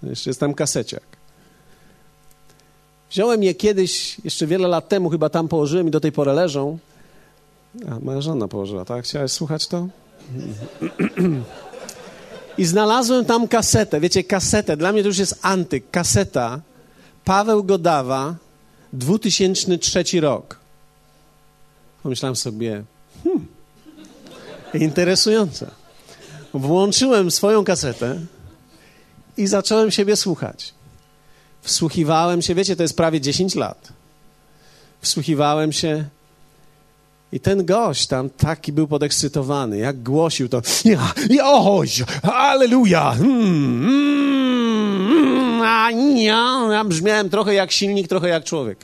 Jeszcze 0.03 0.31
jest 0.31 0.41
tam 0.41 0.55
kaseciak. 0.55 1.18
Wziąłem 3.11 3.43
je 3.43 3.55
kiedyś, 3.55 4.17
jeszcze 4.25 4.47
wiele 4.47 4.69
lat 4.69 4.89
temu, 4.89 5.11
chyba 5.11 5.29
tam 5.29 5.49
położyłem 5.49 5.89
i 5.89 5.91
do 5.91 6.01
tej 6.01 6.13
pory 6.13 6.33
leżą. 6.33 6.79
A, 7.89 7.99
moja 8.01 8.21
żona 8.21 8.49
położyła, 8.49 8.85
tak? 8.85 9.05
Chciałeś 9.05 9.33
słuchać 9.33 9.67
to? 9.67 9.89
I 12.59 12.65
znalazłem 12.65 13.25
tam 13.25 13.49
kasetę. 13.49 14.01
Wiecie, 14.01 14.25
kasetę. 14.25 14.77
Dla 14.77 14.93
mnie 14.93 15.03
to 15.03 15.09
już 15.09 15.19
jest 15.19 15.39
antyk. 15.43 15.91
Kaseta. 15.91 16.61
Paweł 17.25 17.65
Godawa, 17.65 18.35
2003 18.93 20.21
rok. 20.21 20.59
Pomyślałem 22.03 22.37
sobie, 22.37 22.83
hmm, 23.25 23.47
interesujące. 24.75 25.71
Włączyłem 26.55 27.31
swoją 27.31 27.65
kasetę 27.65 28.21
i 29.37 29.47
zacząłem 29.47 29.91
siebie 29.91 30.17
słuchać. 30.17 30.75
Wsłuchiwałem 31.69 32.43
się, 32.43 32.55
wiecie, 32.55 32.77
to 32.77 32.83
jest 32.83 32.97
prawie 32.97 33.21
10 33.21 33.55
lat. 33.55 33.89
Wsłuchiwałem 35.01 35.73
się 35.73 36.05
i 37.33 37.41
ten 37.41 37.67
gość 37.67 38.07
tam 38.07 38.31
taki 38.31 38.73
był 38.73 38.89
podekscytowany, 38.89 39.79
jak 39.79 40.03
głosił 40.03 40.49
to 40.49 40.63
ja, 41.31 41.47
oś, 41.47 42.03
aleluja, 42.23 43.11
hmm, 43.11 43.87
hmm, 43.87 45.63
a 45.63 45.91
ja, 46.17 46.69
ja 46.73 46.85
brzmiałem 46.85 47.31
trochę 47.31 47.55
jak 47.55 47.73
silnik, 47.73 48.09
trochę 48.09 48.29
jak 48.29 48.45
człowiek. 48.45 48.79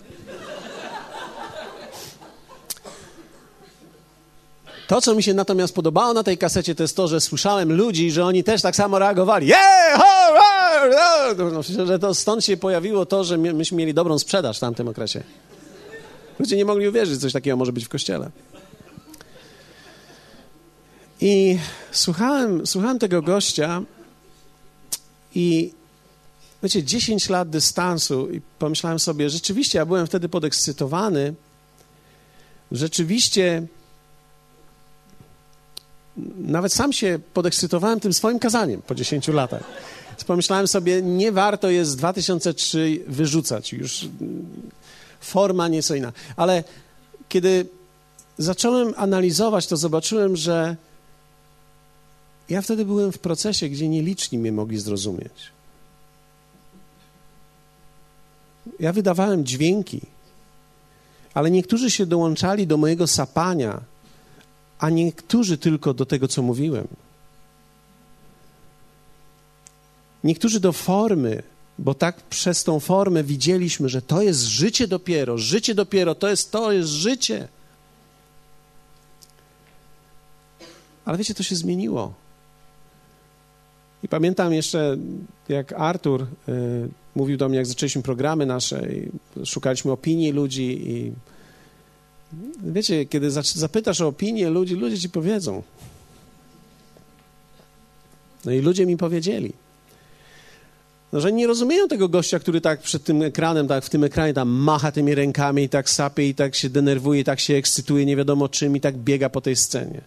To, 4.86 5.00
co 5.00 5.14
mi 5.14 5.22
się 5.22 5.34
natomiast 5.34 5.74
podobało 5.74 6.12
na 6.12 6.22
tej 6.22 6.38
kasecie, 6.38 6.74
to 6.74 6.82
jest 6.82 6.96
to, 6.96 7.08
że 7.08 7.20
słyszałem 7.20 7.72
ludzi, 7.72 8.10
że 8.10 8.24
oni 8.24 8.44
też 8.44 8.62
tak 8.62 8.76
samo 8.76 8.98
reagowali. 8.98 9.46
Yeah, 9.46 9.98
ho. 9.98 10.23
No, 11.52 11.86
że 11.86 11.98
to 11.98 12.14
stąd 12.14 12.44
się 12.44 12.56
pojawiło 12.56 13.06
to, 13.06 13.24
że 13.24 13.38
myśmy 13.38 13.76
mieli 13.78 13.94
dobrą 13.94 14.18
sprzedaż 14.18 14.56
w 14.56 14.60
tamtym 14.60 14.88
okresie. 14.88 15.22
Ludzie 16.38 16.56
nie 16.56 16.64
mogli 16.64 16.88
uwierzyć, 16.88 17.14
że 17.14 17.20
coś 17.20 17.32
takiego 17.32 17.56
może 17.56 17.72
być 17.72 17.84
w 17.84 17.88
kościele. 17.88 18.30
I 21.20 21.58
słuchałem, 21.92 22.66
słuchałem 22.66 22.98
tego 22.98 23.22
gościa 23.22 23.82
i 25.34 25.72
wiecie, 26.62 26.82
10 26.82 27.28
lat 27.28 27.50
dystansu 27.50 28.30
i 28.30 28.40
pomyślałem 28.58 28.98
sobie, 28.98 29.30
rzeczywiście 29.30 29.78
ja 29.78 29.86
byłem 29.86 30.06
wtedy 30.06 30.28
podekscytowany, 30.28 31.34
rzeczywiście 32.72 33.66
nawet 36.36 36.72
sam 36.72 36.92
się 36.92 37.18
podekscytowałem 37.34 38.00
tym 38.00 38.12
swoim 38.12 38.38
kazaniem 38.38 38.82
po 38.82 38.94
10 38.94 39.28
latach. 39.28 39.64
Pomyślałem 40.26 40.68
sobie, 40.68 41.02
nie 41.02 41.32
warto 41.32 41.70
jest 41.70 41.96
2003 41.98 43.04
wyrzucać. 43.06 43.72
Już 43.72 44.08
forma 45.20 45.68
nieco 45.68 45.94
inna. 45.94 46.12
Ale 46.36 46.64
kiedy 47.28 47.66
zacząłem 48.38 48.94
analizować, 48.96 49.66
to 49.66 49.76
zobaczyłem, 49.76 50.36
że 50.36 50.76
ja 52.48 52.62
wtedy 52.62 52.84
byłem 52.84 53.12
w 53.12 53.18
procesie, 53.18 53.68
gdzie 53.68 53.88
nieliczni 53.88 54.38
mnie 54.38 54.52
mogli 54.52 54.78
zrozumieć. 54.78 55.52
Ja 58.80 58.92
wydawałem 58.92 59.44
dźwięki, 59.44 60.00
ale 61.34 61.50
niektórzy 61.50 61.90
się 61.90 62.06
dołączali 62.06 62.66
do 62.66 62.76
mojego 62.76 63.06
sapania, 63.06 63.80
a 64.78 64.90
niektórzy 64.90 65.58
tylko 65.58 65.94
do 65.94 66.06
tego, 66.06 66.28
co 66.28 66.42
mówiłem. 66.42 66.88
Niektórzy 70.24 70.60
do 70.60 70.72
formy, 70.72 71.42
bo 71.78 71.94
tak 71.94 72.20
przez 72.20 72.64
tą 72.64 72.80
formę 72.80 73.24
widzieliśmy, 73.24 73.88
że 73.88 74.02
to 74.02 74.22
jest 74.22 74.42
życie 74.42 74.88
dopiero, 74.88 75.38
życie 75.38 75.74
dopiero, 75.74 76.14
to 76.14 76.28
jest 76.28 76.52
to, 76.52 76.72
jest 76.72 76.88
życie. 76.88 77.48
Ale 81.04 81.18
wiecie, 81.18 81.34
to 81.34 81.42
się 81.42 81.56
zmieniło. 81.56 82.14
I 84.02 84.08
pamiętam 84.08 84.52
jeszcze, 84.52 84.96
jak 85.48 85.72
Artur 85.72 86.22
y, 86.22 86.26
mówił 87.14 87.36
do 87.36 87.48
mnie, 87.48 87.58
jak 87.58 87.66
zaczęliśmy 87.66 88.02
programy 88.02 88.46
nasze, 88.46 88.88
i 88.92 89.10
szukaliśmy 89.46 89.92
opinii 89.92 90.32
ludzi 90.32 90.90
i 90.90 91.12
wiecie, 92.62 93.06
kiedy 93.06 93.30
zapytasz 93.54 94.00
o 94.00 94.08
opinię 94.08 94.50
ludzi, 94.50 94.74
ludzie 94.74 94.98
ci 94.98 95.08
powiedzą. 95.08 95.62
No 98.44 98.52
i 98.52 98.60
ludzie 98.60 98.86
mi 98.86 98.96
powiedzieli. 98.96 99.63
No, 101.14 101.20
że 101.20 101.32
nie 101.32 101.46
rozumieją 101.46 101.88
tego 101.88 102.08
gościa, 102.08 102.38
który 102.38 102.60
tak 102.60 102.80
przed 102.80 103.04
tym 103.04 103.22
ekranem, 103.22 103.68
tak 103.68 103.84
w 103.84 103.90
tym 103.90 104.04
ekranie 104.04 104.34
tam 104.34 104.48
macha 104.48 104.92
tymi 104.92 105.14
rękami 105.14 105.62
i 105.62 105.68
tak 105.68 105.90
sapie 105.90 106.28
i 106.28 106.34
tak 106.34 106.54
się 106.54 106.70
denerwuje, 106.70 107.20
i 107.20 107.24
tak 107.24 107.40
się 107.40 107.54
ekscytuje 107.54 108.06
nie 108.06 108.16
wiadomo 108.16 108.48
czym 108.48 108.76
i 108.76 108.80
tak 108.80 108.96
biega 108.96 109.28
po 109.28 109.40
tej 109.40 109.56
scenie. 109.56 110.00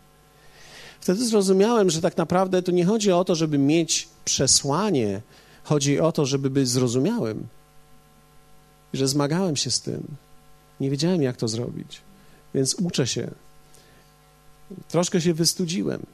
Wtedy 1.01 1.25
zrozumiałem, 1.25 1.89
że 1.89 2.01
tak 2.01 2.17
naprawdę 2.17 2.61
to 2.61 2.71
nie 2.71 2.85
chodzi 2.85 3.11
o 3.11 3.23
to, 3.23 3.35
żeby 3.35 3.57
mieć 3.57 4.07
przesłanie, 4.25 5.21
chodzi 5.63 5.99
o 5.99 6.11
to, 6.11 6.25
żeby 6.25 6.49
być 6.49 6.69
zrozumiałym. 6.69 7.47
Że 8.93 9.07
zmagałem 9.07 9.55
się 9.55 9.71
z 9.71 9.81
tym. 9.81 10.03
Nie 10.79 10.89
wiedziałem, 10.89 11.21
jak 11.21 11.37
to 11.37 11.47
zrobić, 11.47 12.01
więc 12.53 12.73
uczę 12.73 13.07
się. 13.07 13.31
Troszkę 14.87 15.21
się 15.21 15.33
wystudziłem. 15.33 16.05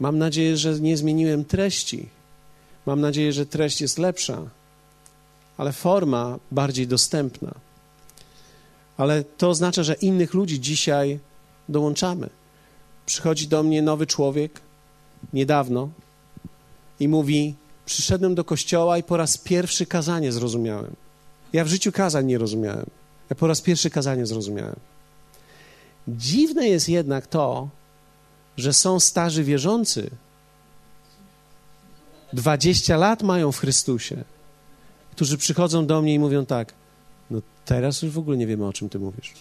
Mam 0.00 0.18
nadzieję, 0.18 0.56
że 0.56 0.80
nie 0.80 0.96
zmieniłem 0.96 1.44
treści. 1.44 2.17
Mam 2.88 3.00
nadzieję, 3.00 3.32
że 3.32 3.46
treść 3.46 3.80
jest 3.80 3.98
lepsza, 3.98 4.50
ale 5.56 5.72
forma 5.72 6.38
bardziej 6.50 6.86
dostępna. 6.86 7.54
Ale 8.96 9.24
to 9.24 9.48
oznacza, 9.48 9.82
że 9.82 9.94
innych 9.94 10.34
ludzi 10.34 10.60
dzisiaj 10.60 11.18
dołączamy 11.68 12.30
przychodzi 13.06 13.48
do 13.48 13.62
mnie 13.62 13.82
nowy 13.82 14.06
człowiek 14.06 14.60
niedawno 15.32 15.88
i 17.00 17.08
mówi: 17.08 17.54
Przyszedłem 17.86 18.34
do 18.34 18.44
kościoła 18.44 18.98
i 18.98 19.02
po 19.02 19.16
raz 19.16 19.38
pierwszy 19.38 19.86
kazanie 19.86 20.32
zrozumiałem. 20.32 20.96
Ja 21.52 21.64
w 21.64 21.68
życiu 21.68 21.92
kazań 21.92 22.26
nie 22.26 22.38
rozumiałem. 22.38 22.86
Ja 23.30 23.36
po 23.36 23.46
raz 23.46 23.60
pierwszy 23.60 23.90
kazanie 23.90 24.26
zrozumiałem. 24.26 24.76
Dziwne 26.08 26.68
jest 26.68 26.88
jednak 26.88 27.26
to, 27.26 27.68
że 28.56 28.72
są 28.72 29.00
starzy 29.00 29.44
wierzący, 29.44 30.10
20 32.32 32.96
lat 32.96 33.22
mają 33.22 33.52
w 33.52 33.58
Chrystusie, 33.58 34.24
którzy 35.12 35.38
przychodzą 35.38 35.86
do 35.86 36.02
mnie 36.02 36.14
i 36.14 36.18
mówią 36.18 36.46
tak: 36.46 36.74
No 37.30 37.42
teraz 37.64 38.02
już 38.02 38.12
w 38.12 38.18
ogóle 38.18 38.36
nie 38.36 38.46
wiemy, 38.46 38.66
o 38.66 38.72
czym 38.72 38.88
ty 38.88 38.98
mówisz. 38.98 39.32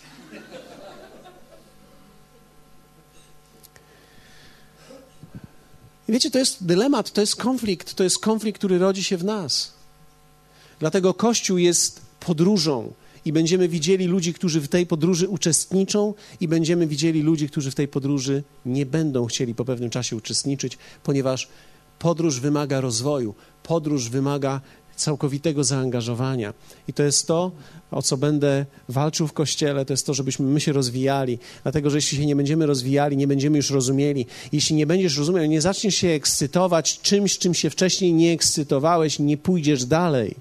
I 6.08 6.12
wiecie, 6.12 6.32
to 6.32 6.39
jest 6.39 6.65
dylemat, 6.65 7.12
to 7.12 7.21
jest 7.21 7.36
konflikt, 7.36 7.93
to 7.93 8.04
jest 8.04 8.19
konflikt, 8.19 8.58
który 8.58 8.78
rodzi 8.78 9.04
się 9.04 9.17
w 9.17 9.23
nas. 9.23 9.73
Dlatego 10.80 11.13
Kościół 11.13 11.58
jest 11.58 12.02
podróżą 12.19 12.93
i 13.26 13.34
będziemy 13.34 13.67
widzieli 13.67 14.06
ludzi, 14.06 14.34
którzy 14.34 14.62
w 14.62 14.67
tej 14.67 14.86
podróży 14.86 15.28
uczestniczą, 15.28 16.13
i 16.41 16.47
będziemy 16.47 16.88
widzieli 16.88 17.21
ludzi, 17.21 17.50
którzy 17.50 17.71
w 17.71 17.76
tej 17.76 17.88
podróży 17.88 18.43
nie 18.65 18.86
będą 18.86 19.26
chcieli 19.26 19.56
po 19.56 19.65
pewnym 19.65 19.89
czasie 19.89 20.15
uczestniczyć, 20.15 20.78
ponieważ 21.04 21.47
podróż 22.00 22.40
wymaga 22.40 22.82
rozwoju, 22.82 23.36
podróż 23.64 24.10
wymaga 24.10 24.62
całkowitego 24.98 25.64
zaangażowania. 25.64 26.54
I 26.88 26.94
to 26.94 27.04
jest 27.04 27.28
to, 27.28 27.52
o 27.92 28.02
co 28.02 28.18
będę 28.18 28.66
walczył 28.90 29.28
w 29.28 29.34
kościele, 29.34 29.86
to 29.86 29.94
jest 29.94 30.06
to, 30.06 30.14
żebyśmy 30.14 30.46
my 30.46 30.60
się 30.60 30.74
rozwijali. 30.74 31.40
Dlatego, 31.64 31.90
że 31.90 31.98
jeśli 31.98 32.18
się 32.18 32.26
nie 32.26 32.36
będziemy 32.36 32.66
rozwijali, 32.66 33.18
nie 33.18 33.28
będziemy 33.28 33.58
już 33.58 33.70
rozumieli. 33.70 34.26
Jeśli 34.52 34.76
nie 34.76 34.88
będziesz 34.88 35.18
rozumiał, 35.18 35.46
nie 35.46 35.62
zaczniesz 35.62 35.96
się 35.96 36.08
ekscytować 36.08 37.00
czymś, 37.02 37.38
czym 37.38 37.54
się 37.54 37.70
wcześniej 37.70 38.14
nie 38.14 38.32
ekscytowałeś, 38.32 39.20
nie 39.20 39.38
pójdziesz 39.38 39.86
dalej. 39.86 40.36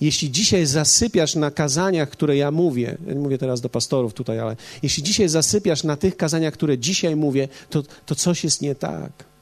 Jeśli 0.00 0.30
dzisiaj 0.30 0.66
zasypiasz 0.66 1.34
na 1.34 1.50
kazaniach, 1.50 2.10
które 2.10 2.36
ja 2.36 2.50
mówię, 2.50 2.98
ja 3.06 3.12
nie 3.12 3.20
mówię 3.20 3.38
teraz 3.38 3.60
do 3.60 3.68
pastorów 3.68 4.14
tutaj, 4.14 4.38
ale 4.38 4.56
jeśli 4.82 5.02
dzisiaj 5.02 5.28
zasypiasz 5.28 5.84
na 5.84 5.96
tych 5.96 6.16
kazaniach, 6.16 6.54
które 6.54 6.78
dzisiaj 6.78 7.16
mówię, 7.16 7.48
to, 7.70 7.82
to 8.06 8.14
coś 8.14 8.44
jest 8.44 8.62
nie 8.62 8.74
tak. 8.74 9.33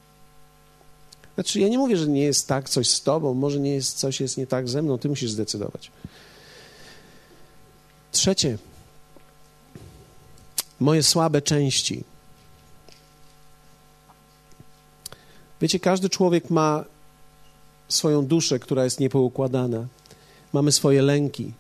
Znaczy, 1.35 1.61
ja 1.61 1.69
nie 1.69 1.79
mówię, 1.79 1.97
że 1.97 2.09
nie 2.09 2.23
jest 2.23 2.49
tak 2.49 2.69
coś 2.69 2.89
z 2.89 3.03
tobą, 3.03 3.35
może 3.35 3.61
nie 3.61 3.75
jest 3.75 3.99
coś 3.99 4.21
jest 4.21 4.37
nie 4.37 4.47
tak 4.47 4.69
ze 4.69 4.83
mną, 4.83 4.99
ty 4.99 5.09
musisz 5.09 5.31
zdecydować. 5.31 5.91
Trzecie, 8.13 8.59
moje 10.81 11.03
słabe 11.03 11.43
części. 11.43 12.05
Wiecie, 15.61 15.81
każdy 15.81 16.11
człowiek 16.11 16.51
ma 16.51 16.85
swoją 17.89 18.27
duszę, 18.27 18.59
która 18.59 18.85
jest 18.85 19.01
niepoukładana. 19.01 19.87
Mamy 20.53 20.73
swoje 20.73 21.03
lęki. 21.03 21.53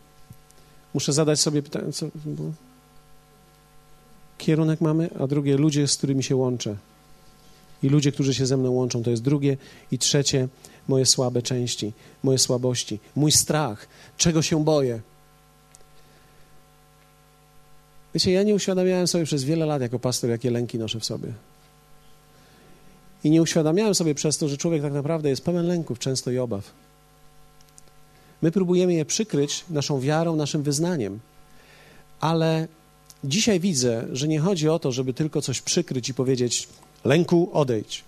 Muszę 0.94 1.12
zadać 1.12 1.40
sobie 1.40 1.62
pytanie, 1.62 1.92
co? 1.92 2.06
Kierunek 4.38 4.80
mamy, 4.80 5.11
a 5.20 5.26
drugie 5.26 5.56
ludzie, 5.56 5.88
z 5.88 5.96
którymi 5.96 6.22
się 6.22 6.37
łączę 6.37 6.76
i 7.82 7.88
ludzie, 7.88 8.12
którzy 8.12 8.34
się 8.34 8.46
ze 8.46 8.56
mną 8.56 8.70
łączą. 8.70 9.02
To 9.02 9.10
jest 9.10 9.22
drugie. 9.22 9.56
I 9.90 9.98
trzecie, 9.98 10.48
moje 10.88 11.06
słabe 11.06 11.42
części, 11.42 11.92
moje 12.22 12.38
słabości, 12.38 12.98
mój 13.16 13.32
strach, 13.32 13.88
czego 14.16 14.42
się 14.42 14.64
boję. 14.64 15.00
Wiecie, 18.14 18.32
ja 18.32 18.42
nie 18.42 18.54
uświadamiałem 18.54 19.06
sobie 19.06 19.24
przez 19.24 19.44
wiele 19.44 19.66
lat 19.66 19.82
jako 19.82 19.98
pastor, 19.98 20.30
jakie 20.30 20.50
lęki 20.50 20.78
noszę 20.78 21.00
w 21.00 21.04
sobie. 21.04 21.32
I 23.24 23.30
nie 23.30 23.42
uświadamiałem 23.42 23.94
sobie 23.94 24.14
przez 24.14 24.38
to, 24.38 24.48
że 24.48 24.56
człowiek 24.56 24.82
tak 24.82 24.92
naprawdę 24.92 25.28
jest 25.28 25.44
pełen 25.44 25.66
lęków, 25.66 25.98
często 25.98 26.30
i 26.30 26.38
obaw. 26.38 26.70
My 28.42 28.50
próbujemy 28.50 28.94
je 28.94 29.04
przykryć 29.04 29.64
naszą 29.70 30.00
wiarą, 30.00 30.36
naszym 30.36 30.62
wyznaniem, 30.62 31.20
ale 32.20 32.68
dzisiaj 33.24 33.60
widzę, 33.60 34.06
że 34.12 34.28
nie 34.28 34.40
chodzi 34.40 34.68
o 34.68 34.78
to, 34.78 34.92
żeby 34.92 35.14
tylko 35.14 35.42
coś 35.42 35.60
przykryć 35.60 36.08
i 36.08 36.14
powiedzieć: 36.14 36.68
Lęku, 37.05 37.50
odejdź. 37.53 38.05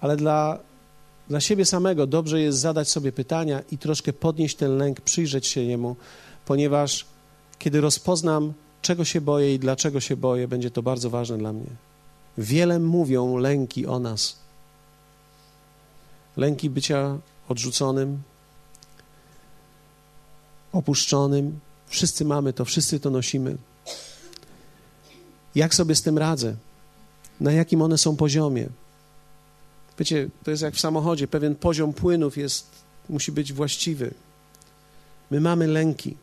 Ale 0.00 0.16
dla, 0.16 0.58
dla 1.28 1.40
siebie 1.40 1.64
samego 1.64 2.06
dobrze 2.06 2.40
jest 2.40 2.58
zadać 2.58 2.88
sobie 2.88 3.12
pytania 3.12 3.62
i 3.70 3.78
troszkę 3.78 4.12
podnieść 4.12 4.56
ten 4.56 4.76
lęk, 4.76 5.00
przyjrzeć 5.00 5.46
się 5.46 5.60
jemu, 5.60 5.96
ponieważ 6.44 7.06
kiedy 7.58 7.80
rozpoznam, 7.80 8.52
czego 8.82 9.04
się 9.04 9.20
boję 9.20 9.54
i 9.54 9.58
dlaczego 9.58 10.00
się 10.00 10.16
boję, 10.16 10.48
będzie 10.48 10.70
to 10.70 10.82
bardzo 10.82 11.10
ważne 11.10 11.38
dla 11.38 11.52
mnie. 11.52 11.70
Wiele 12.38 12.78
mówią 12.78 13.36
lęki 13.36 13.86
o 13.86 13.98
nas. 13.98 14.36
Lęki 16.36 16.70
bycia 16.70 17.18
odrzuconym, 17.48 18.22
opuszczonym. 20.72 21.60
Wszyscy 21.86 22.24
mamy 22.24 22.52
to, 22.52 22.64
wszyscy 22.64 23.00
to 23.00 23.10
nosimy. 23.10 23.56
Jak 25.54 25.74
sobie 25.74 25.94
z 25.94 26.02
tym 26.02 26.18
radzę? 26.18 26.56
Na 27.40 27.52
jakim 27.52 27.82
one 27.82 27.98
są 27.98 28.16
poziomie. 28.16 28.68
Wiecie, 29.98 30.28
to 30.44 30.50
jest 30.50 30.62
jak 30.62 30.74
w 30.74 30.80
samochodzie, 30.80 31.28
pewien 31.28 31.54
poziom 31.54 31.92
płynów 31.92 32.36
jest, 32.36 32.66
musi 33.08 33.32
być 33.32 33.52
właściwy. 33.52 34.14
My 35.30 35.40
mamy 35.40 35.66
lęki 35.66 36.16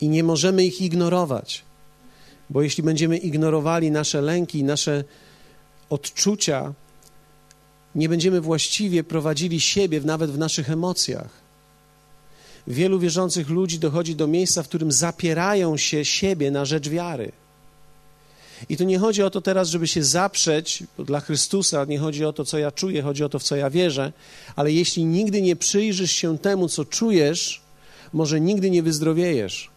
i 0.00 0.08
nie 0.08 0.24
możemy 0.24 0.64
ich 0.64 0.80
ignorować, 0.80 1.62
bo 2.50 2.62
jeśli 2.62 2.82
będziemy 2.82 3.16
ignorowali 3.16 3.90
nasze 3.90 4.20
lęki, 4.20 4.64
nasze 4.64 5.04
odczucia, 5.90 6.74
nie 7.94 8.08
będziemy 8.08 8.40
właściwie 8.40 9.04
prowadzili 9.04 9.60
siebie 9.60 10.00
nawet 10.00 10.30
w 10.30 10.38
naszych 10.38 10.70
emocjach. 10.70 11.44
Wielu 12.66 12.98
wierzących 12.98 13.50
ludzi 13.50 13.78
dochodzi 13.78 14.16
do 14.16 14.26
miejsca, 14.26 14.62
w 14.62 14.68
którym 14.68 14.92
zapierają 14.92 15.76
się 15.76 16.04
siebie 16.04 16.50
na 16.50 16.64
rzecz 16.64 16.88
wiary. 16.88 17.32
I 18.68 18.76
tu 18.76 18.84
nie 18.84 18.98
chodzi 18.98 19.22
o 19.22 19.30
to 19.30 19.40
teraz, 19.40 19.68
żeby 19.68 19.86
się 19.86 20.04
zaprzeć, 20.04 20.82
dla 20.98 21.20
Chrystusa 21.20 21.84
nie 21.84 21.98
chodzi 21.98 22.24
o 22.24 22.32
to, 22.32 22.44
co 22.44 22.58
ja 22.58 22.70
czuję, 22.70 23.02
chodzi 23.02 23.24
o 23.24 23.28
to, 23.28 23.38
w 23.38 23.42
co 23.42 23.56
ja 23.56 23.70
wierzę, 23.70 24.12
ale 24.56 24.72
jeśli 24.72 25.04
nigdy 25.04 25.42
nie 25.42 25.56
przyjrzysz 25.56 26.12
się 26.12 26.38
temu, 26.38 26.68
co 26.68 26.84
czujesz, 26.84 27.62
może 28.12 28.40
nigdy 28.40 28.70
nie 28.70 28.82
wyzdrowiejesz. 28.82 29.70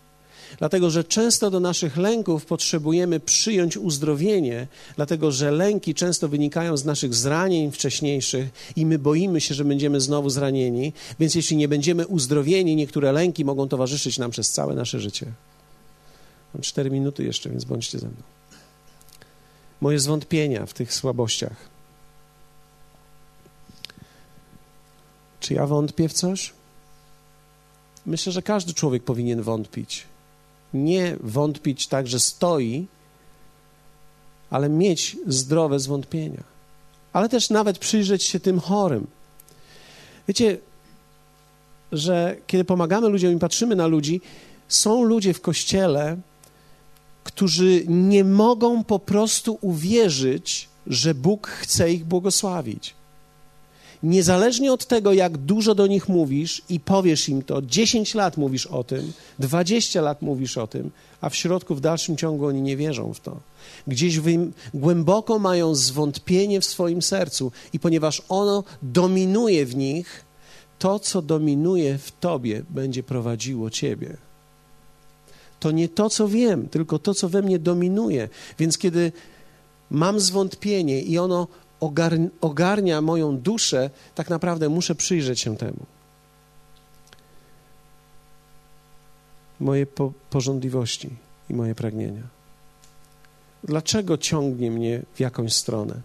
Dlatego, 0.57 0.89
że 0.89 1.03
często 1.03 1.51
do 1.51 1.59
naszych 1.59 1.97
lęków 1.97 2.45
potrzebujemy 2.45 3.19
przyjąć 3.19 3.77
uzdrowienie, 3.77 4.67
dlatego, 4.95 5.31
że 5.31 5.51
lęki 5.51 5.93
często 5.93 6.29
wynikają 6.29 6.77
z 6.77 6.85
naszych 6.85 7.13
zranień 7.13 7.71
wcześniejszych 7.71 8.49
i 8.75 8.85
my 8.85 8.99
boimy 8.99 9.41
się, 9.41 9.55
że 9.55 9.65
będziemy 9.65 10.01
znowu 10.01 10.29
zranieni, 10.29 10.93
więc 11.19 11.35
jeśli 11.35 11.57
nie 11.57 11.67
będziemy 11.67 12.07
uzdrowieni, 12.07 12.75
niektóre 12.75 13.11
lęki 13.11 13.45
mogą 13.45 13.67
towarzyszyć 13.67 14.19
nam 14.19 14.31
przez 14.31 14.51
całe 14.51 14.75
nasze 14.75 14.99
życie. 14.99 15.25
Mam 16.53 16.61
cztery 16.61 16.89
minuty 16.89 17.23
jeszcze, 17.23 17.49
więc 17.49 17.65
bądźcie 17.65 17.99
ze 17.99 18.07
mną. 18.07 18.17
Moje 19.81 19.99
zwątpienia 19.99 20.65
w 20.65 20.73
tych 20.73 20.93
słabościach. 20.93 21.55
Czy 25.39 25.53
ja 25.53 25.67
wątpię 25.67 26.09
w 26.09 26.13
coś? 26.13 26.53
Myślę, 28.05 28.31
że 28.31 28.41
każdy 28.41 28.73
człowiek 28.73 29.03
powinien 29.03 29.41
wątpić 29.41 30.05
nie 30.73 31.17
wątpić 31.19 31.87
tak, 31.87 32.07
że 32.07 32.19
stoi, 32.19 32.87
ale 34.49 34.69
mieć 34.69 35.17
zdrowe 35.27 35.79
zwątpienia. 35.79 36.43
Ale 37.13 37.29
też 37.29 37.49
nawet 37.49 37.79
przyjrzeć 37.79 38.23
się 38.23 38.39
tym 38.39 38.59
chorym. 38.59 39.07
Wiecie, 40.27 40.57
że 41.91 42.35
kiedy 42.47 42.63
pomagamy 42.63 43.09
ludziom 43.09 43.33
i 43.33 43.39
patrzymy 43.39 43.75
na 43.75 43.87
ludzi, 43.87 44.21
są 44.67 45.03
ludzie 45.03 45.33
w 45.33 45.41
kościele, 45.41 46.17
którzy 47.27 47.83
nie 47.87 48.23
mogą 48.23 48.83
po 48.83 48.99
prostu 48.99 49.57
uwierzyć, 49.61 50.69
że 50.87 51.13
Bóg 51.13 51.47
chce 51.47 51.93
ich 51.93 52.05
błogosławić 52.05 52.95
niezależnie 54.03 54.73
od 54.73 54.85
tego, 54.85 55.13
jak 55.13 55.37
dużo 55.37 55.75
do 55.75 55.87
nich 55.87 56.09
mówisz 56.09 56.61
i 56.69 56.79
powiesz 56.79 57.29
im 57.29 57.41
to, 57.41 57.61
10 57.61 58.15
lat 58.15 58.37
mówisz 58.37 58.65
o 58.65 58.83
tym, 58.83 59.13
20 59.39 60.01
lat 60.01 60.21
mówisz 60.21 60.57
o 60.57 60.67
tym, 60.67 60.91
a 61.21 61.29
w 61.29 61.35
środku, 61.35 61.75
w 61.75 61.81
dalszym 61.81 62.17
ciągu 62.17 62.45
oni 62.45 62.61
nie 62.61 62.77
wierzą 62.77 63.13
w 63.13 63.19
to. 63.19 63.39
Gdzieś 63.87 64.19
głęboko 64.73 65.39
mają 65.39 65.75
zwątpienie 65.75 66.61
w 66.61 66.65
swoim 66.65 67.01
sercu 67.01 67.51
i 67.73 67.79
ponieważ 67.79 68.21
ono 68.29 68.63
dominuje 68.81 69.65
w 69.65 69.75
nich, 69.75 70.25
to, 70.79 70.99
co 70.99 71.21
dominuje 71.21 71.97
w 71.97 72.11
tobie, 72.11 72.63
będzie 72.69 73.03
prowadziło 73.03 73.69
ciebie. 73.69 74.17
To 75.59 75.71
nie 75.71 75.89
to, 75.89 76.09
co 76.09 76.27
wiem, 76.27 76.69
tylko 76.69 76.99
to, 76.99 77.13
co 77.13 77.29
we 77.29 77.41
mnie 77.41 77.59
dominuje. 77.59 78.29
Więc 78.59 78.77
kiedy 78.77 79.11
mam 79.91 80.19
zwątpienie 80.19 81.01
i 81.01 81.17
ono 81.17 81.47
ogarnia 82.41 83.01
moją 83.01 83.37
duszę, 83.37 83.89
tak 84.15 84.29
naprawdę 84.29 84.69
muszę 84.69 84.95
przyjrzeć 84.95 85.39
się 85.39 85.57
temu. 85.57 85.85
Moje 89.59 89.85
po 89.85 90.11
porządliwości 90.29 91.09
i 91.49 91.53
moje 91.53 91.75
pragnienia. 91.75 92.23
Dlaczego 93.63 94.17
ciągnie 94.17 94.71
mnie 94.71 95.01
w 95.13 95.19
jakąś 95.19 95.53
stronę? 95.53 96.01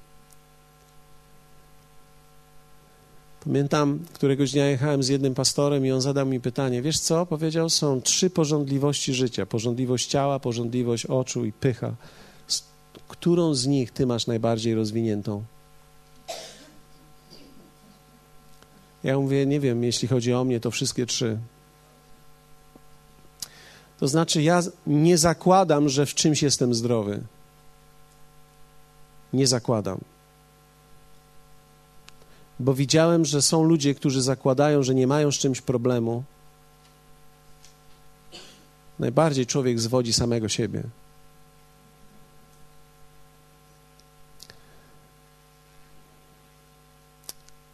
Pamiętam, 3.45 3.99
któregoś 4.13 4.53
dnia 4.53 4.67
jechałem 4.67 5.03
z 5.03 5.09
jednym 5.09 5.35
pastorem 5.35 5.87
i 5.87 5.93
on 5.93 6.01
zadał 6.01 6.27
mi 6.27 6.41
pytanie: 6.41 6.83
Wiesz 6.83 6.99
co? 6.99 7.27
Powiedział: 7.27 7.71
Są 7.71 8.03
trzy 8.03 8.31
porządliwości 8.31 9.15
życia: 9.15 9.47
porządliwość 9.47 10.07
ciała, 10.07 10.39
porządliwość 10.39 11.07
oczu 11.07 11.45
i 11.45 11.53
pycha. 11.53 11.95
Którą 13.09 13.55
z 13.55 13.67
nich 13.67 13.91
ty 13.91 14.07
masz 14.07 14.27
najbardziej 14.27 14.75
rozwiniętą? 14.75 15.43
Ja 19.05 19.19
mówię, 19.19 19.47
nie 19.47 19.61
wiem, 19.61 19.85
jeśli 19.85 20.09
chodzi 20.09 20.35
o 20.35 20.45
mnie, 20.45 20.61
to 20.61 20.71
wszystkie 20.71 21.07
trzy. 21.07 21.39
To 23.99 24.09
znaczy, 24.09 24.43
ja 24.43 24.63
nie 24.87 25.19
zakładam, 25.19 25.89
że 25.89 26.07
w 26.07 26.15
czymś 26.15 26.43
jestem 26.43 26.75
zdrowy. 26.75 27.23
Nie 29.33 29.47
zakładam. 29.47 30.12
Bo 32.63 32.75
widziałem, 32.75 33.25
że 33.25 33.43
są 33.43 33.63
ludzie, 33.63 33.95
którzy 33.95 34.23
zakładają, 34.23 34.83
że 34.83 34.95
nie 34.95 35.07
mają 35.07 35.33
z 35.33 35.35
czymś 35.35 35.61
problemu. 35.61 36.25
Najbardziej 38.99 39.47
człowiek 39.47 39.81
zwodzi 39.81 40.13
samego 40.13 40.49
siebie. 40.49 40.83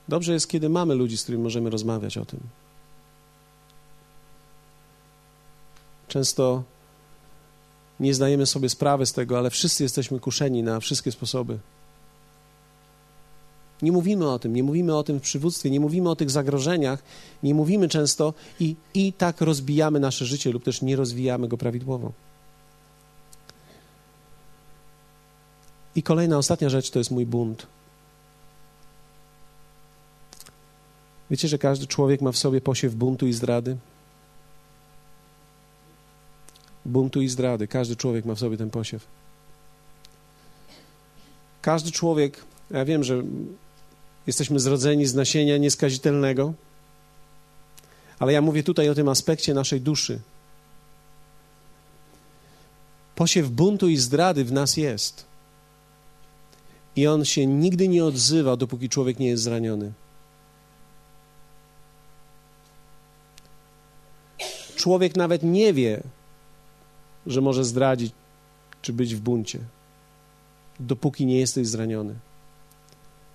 Dobrze 0.08 0.32
jest, 0.32 0.48
kiedy 0.48 0.68
mamy 0.68 0.94
ludzi, 0.94 1.16
z 1.16 1.22
którymi 1.22 1.44
możemy 1.44 1.70
rozmawiać 1.70 2.18
o 2.18 2.24
tym. 2.24 2.40
Często 6.08 6.62
nie 8.00 8.14
zdajemy 8.14 8.46
sobie 8.46 8.68
sprawy 8.68 9.06
z 9.06 9.12
tego, 9.12 9.38
ale 9.38 9.50
wszyscy 9.50 9.82
jesteśmy 9.82 10.20
kuszeni 10.20 10.62
na 10.62 10.80
wszystkie 10.80 11.12
sposoby. 11.12 11.58
Nie 13.82 13.92
mówimy 13.92 14.30
o 14.30 14.38
tym, 14.38 14.52
nie 14.52 14.62
mówimy 14.62 14.96
o 14.96 15.02
tym 15.02 15.18
w 15.18 15.22
przywództwie, 15.22 15.70
nie 15.70 15.80
mówimy 15.80 16.10
o 16.10 16.16
tych 16.16 16.30
zagrożeniach, 16.30 17.02
nie 17.42 17.54
mówimy 17.54 17.88
często 17.88 18.34
i, 18.60 18.76
i 18.94 19.12
tak 19.12 19.40
rozbijamy 19.40 20.00
nasze 20.00 20.26
życie 20.26 20.52
lub 20.52 20.64
też 20.64 20.82
nie 20.82 20.96
rozwijamy 20.96 21.48
go 21.48 21.56
prawidłowo. 21.58 22.12
I 25.94 26.02
kolejna, 26.02 26.38
ostatnia 26.38 26.68
rzecz 26.68 26.90
to 26.90 26.98
jest 26.98 27.10
mój 27.10 27.26
bunt. 27.26 27.66
Wiecie, 31.30 31.48
że 31.48 31.58
każdy 31.58 31.86
człowiek 31.86 32.20
ma 32.20 32.32
w 32.32 32.36
sobie 32.36 32.60
posiew 32.60 32.94
buntu 32.94 33.26
i 33.26 33.32
zdrady? 33.32 33.76
Buntu 36.84 37.20
i 37.20 37.28
zdrady. 37.28 37.68
Każdy 37.68 37.96
człowiek 37.96 38.24
ma 38.24 38.34
w 38.34 38.38
sobie 38.38 38.56
ten 38.56 38.70
posiew. 38.70 39.06
Każdy 41.62 41.90
człowiek, 41.90 42.44
ja 42.70 42.84
wiem, 42.84 43.04
że 43.04 43.22
jesteśmy 44.28 44.60
zrodzeni 44.60 45.06
z 45.06 45.14
nasienia 45.14 45.56
nieskazitelnego, 45.56 46.54
ale 48.18 48.32
ja 48.32 48.42
mówię 48.42 48.62
tutaj 48.62 48.88
o 48.88 48.94
tym 48.94 49.08
aspekcie 49.08 49.54
naszej 49.54 49.80
duszy. 49.80 50.20
Posiew 53.14 53.48
buntu 53.48 53.88
i 53.88 53.96
zdrady 53.96 54.44
w 54.44 54.52
nas 54.52 54.76
jest. 54.76 55.26
I 56.96 57.06
on 57.06 57.24
się 57.24 57.46
nigdy 57.46 57.88
nie 57.88 58.04
odzywa, 58.04 58.56
dopóki 58.56 58.88
człowiek 58.88 59.18
nie 59.18 59.28
jest 59.28 59.42
zraniony. 59.42 59.92
człowiek 64.78 65.16
nawet 65.16 65.42
nie 65.42 65.72
wie, 65.72 66.02
że 67.26 67.40
może 67.40 67.64
zdradzić 67.64 68.12
czy 68.82 68.92
być 68.92 69.14
w 69.14 69.20
buncie, 69.20 69.58
dopóki 70.80 71.26
nie 71.26 71.38
jesteś 71.38 71.66
zraniony. 71.66 72.14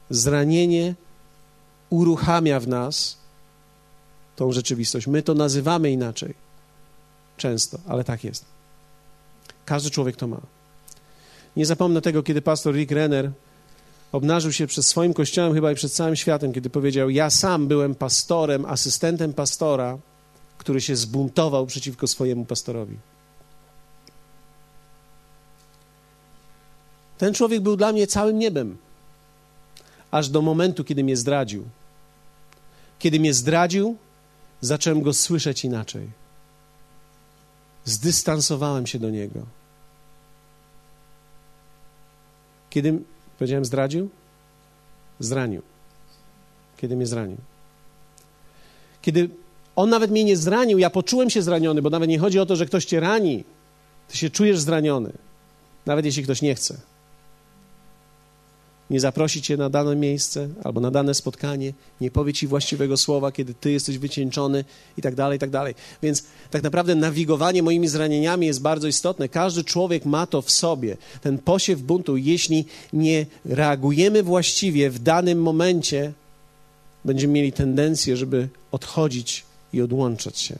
Zranienie 0.09 0.95
uruchamia 1.89 2.59
w 2.59 2.67
nas 2.67 3.17
tą 4.35 4.51
rzeczywistość. 4.51 5.07
My 5.07 5.23
to 5.23 5.33
nazywamy 5.33 5.91
inaczej. 5.91 6.33
Często, 7.37 7.79
ale 7.87 8.03
tak 8.03 8.23
jest. 8.23 8.45
Każdy 9.65 9.89
człowiek 9.89 10.15
to 10.15 10.27
ma. 10.27 10.41
Nie 11.55 11.65
zapomnę 11.65 12.01
tego, 12.01 12.23
kiedy 12.23 12.41
pastor 12.41 12.75
Rick 12.75 12.91
Renner 12.91 13.31
obnażył 14.11 14.51
się 14.51 14.67
przed 14.67 14.85
swoim 14.85 15.13
kościołem, 15.13 15.53
chyba 15.53 15.71
i 15.71 15.75
przed 15.75 15.93
całym 15.93 16.15
światem, 16.15 16.53
kiedy 16.53 16.69
powiedział: 16.69 17.09
Ja 17.09 17.29
sam 17.29 17.67
byłem 17.67 17.95
pastorem, 17.95 18.65
asystentem 18.65 19.33
pastora 19.33 19.97
który 20.63 20.81
się 20.81 20.95
zbuntował 20.95 21.65
przeciwko 21.65 22.07
swojemu 22.07 22.45
pastorowi. 22.45 22.97
Ten 27.17 27.33
człowiek 27.33 27.61
był 27.61 27.75
dla 27.75 27.91
mnie 27.91 28.07
całym 28.07 28.39
niebem, 28.39 28.77
aż 30.13 30.29
do 30.29 30.41
momentu, 30.41 30.83
kiedy 30.83 31.03
mnie 31.03 31.17
zdradził. 31.17 31.63
Kiedy 32.99 33.19
mnie 33.19 33.33
zdradził, 33.33 33.97
zacząłem 34.61 35.01
go 35.01 35.13
słyszeć 35.13 35.65
inaczej. 35.65 36.09
Zdystansowałem 37.85 38.87
się 38.87 38.99
do 38.99 39.09
niego. 39.09 39.39
Kiedy, 42.69 42.99
powiedziałem, 43.39 43.65
zdradził? 43.65 44.09
Zranił. 45.19 45.61
Kiedy 46.77 46.95
mnie 46.95 47.07
zranił. 47.07 47.37
Kiedy 49.01 49.29
on 49.75 49.89
nawet 49.89 50.11
mnie 50.11 50.23
nie 50.23 50.37
zranił, 50.37 50.79
ja 50.79 50.89
poczułem 50.89 51.29
się 51.29 51.41
zraniony, 51.41 51.81
bo 51.81 51.89
nawet 51.89 52.09
nie 52.09 52.19
chodzi 52.19 52.39
o 52.39 52.45
to, 52.45 52.55
że 52.55 52.65
ktoś 52.65 52.85
cię 52.85 52.99
rani. 52.99 53.43
Ty 54.07 54.17
się 54.17 54.29
czujesz 54.29 54.59
zraniony, 54.59 55.13
nawet 55.85 56.05
jeśli 56.05 56.23
ktoś 56.23 56.41
nie 56.41 56.55
chce. 56.55 56.92
Nie 58.93 58.99
zaprosi 58.99 59.41
cię 59.41 59.57
na 59.57 59.69
dane 59.69 59.95
miejsce 59.95 60.49
albo 60.63 60.81
na 60.81 60.91
dane 60.91 61.13
spotkanie, 61.13 61.73
nie 62.01 62.11
powie 62.11 62.33
ci 62.33 62.47
właściwego 62.47 62.97
słowa, 62.97 63.31
kiedy 63.31 63.53
ty 63.53 63.71
jesteś 63.71 63.97
wycieńczony 63.97 64.65
i 64.97 65.01
tak 65.01 65.15
dalej, 65.15 65.35
i 65.35 65.39
tak 65.39 65.49
dalej. 65.49 65.75
Więc 66.01 66.23
tak 66.51 66.63
naprawdę 66.63 66.95
nawigowanie 66.95 67.63
moimi 67.63 67.87
zranieniami 67.87 68.47
jest 68.47 68.61
bardzo 68.61 68.87
istotne. 68.87 69.29
Każdy 69.29 69.63
człowiek 69.63 70.05
ma 70.05 70.27
to 70.27 70.41
w 70.41 70.51
sobie, 70.51 70.97
ten 71.21 71.37
posiew 71.37 71.81
buntu. 71.81 72.17
Jeśli 72.17 72.65
nie 72.93 73.25
reagujemy 73.45 74.23
właściwie 74.23 74.89
w 74.89 74.99
danym 74.99 75.41
momencie, 75.41 76.13
będziemy 77.05 77.33
mieli 77.33 77.51
tendencję, 77.51 78.17
żeby 78.17 78.49
odchodzić 78.71 79.45
i 79.73 79.81
odłączać 79.81 80.39
się. 80.39 80.55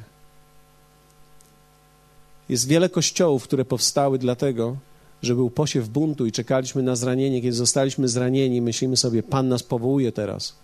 Jest 2.50 2.68
wiele 2.68 2.90
kościołów, 2.90 3.44
które 3.44 3.66
powstały 3.66 4.20
dlatego, 4.20 4.78
że 5.24 5.36
był 5.36 5.50
posiew 5.50 5.90
buntu 5.90 6.26
i 6.26 6.32
czekaliśmy 6.32 6.84
na 6.84 6.96
zranienie. 6.96 7.42
Kiedy 7.42 7.56
zostaliśmy 7.56 8.08
zranieni, 8.08 8.62
myślimy 8.62 8.98
sobie, 8.98 9.24
Pan 9.24 9.48
nas 9.48 9.64
powołuje 9.64 10.12
teraz. 10.12 10.56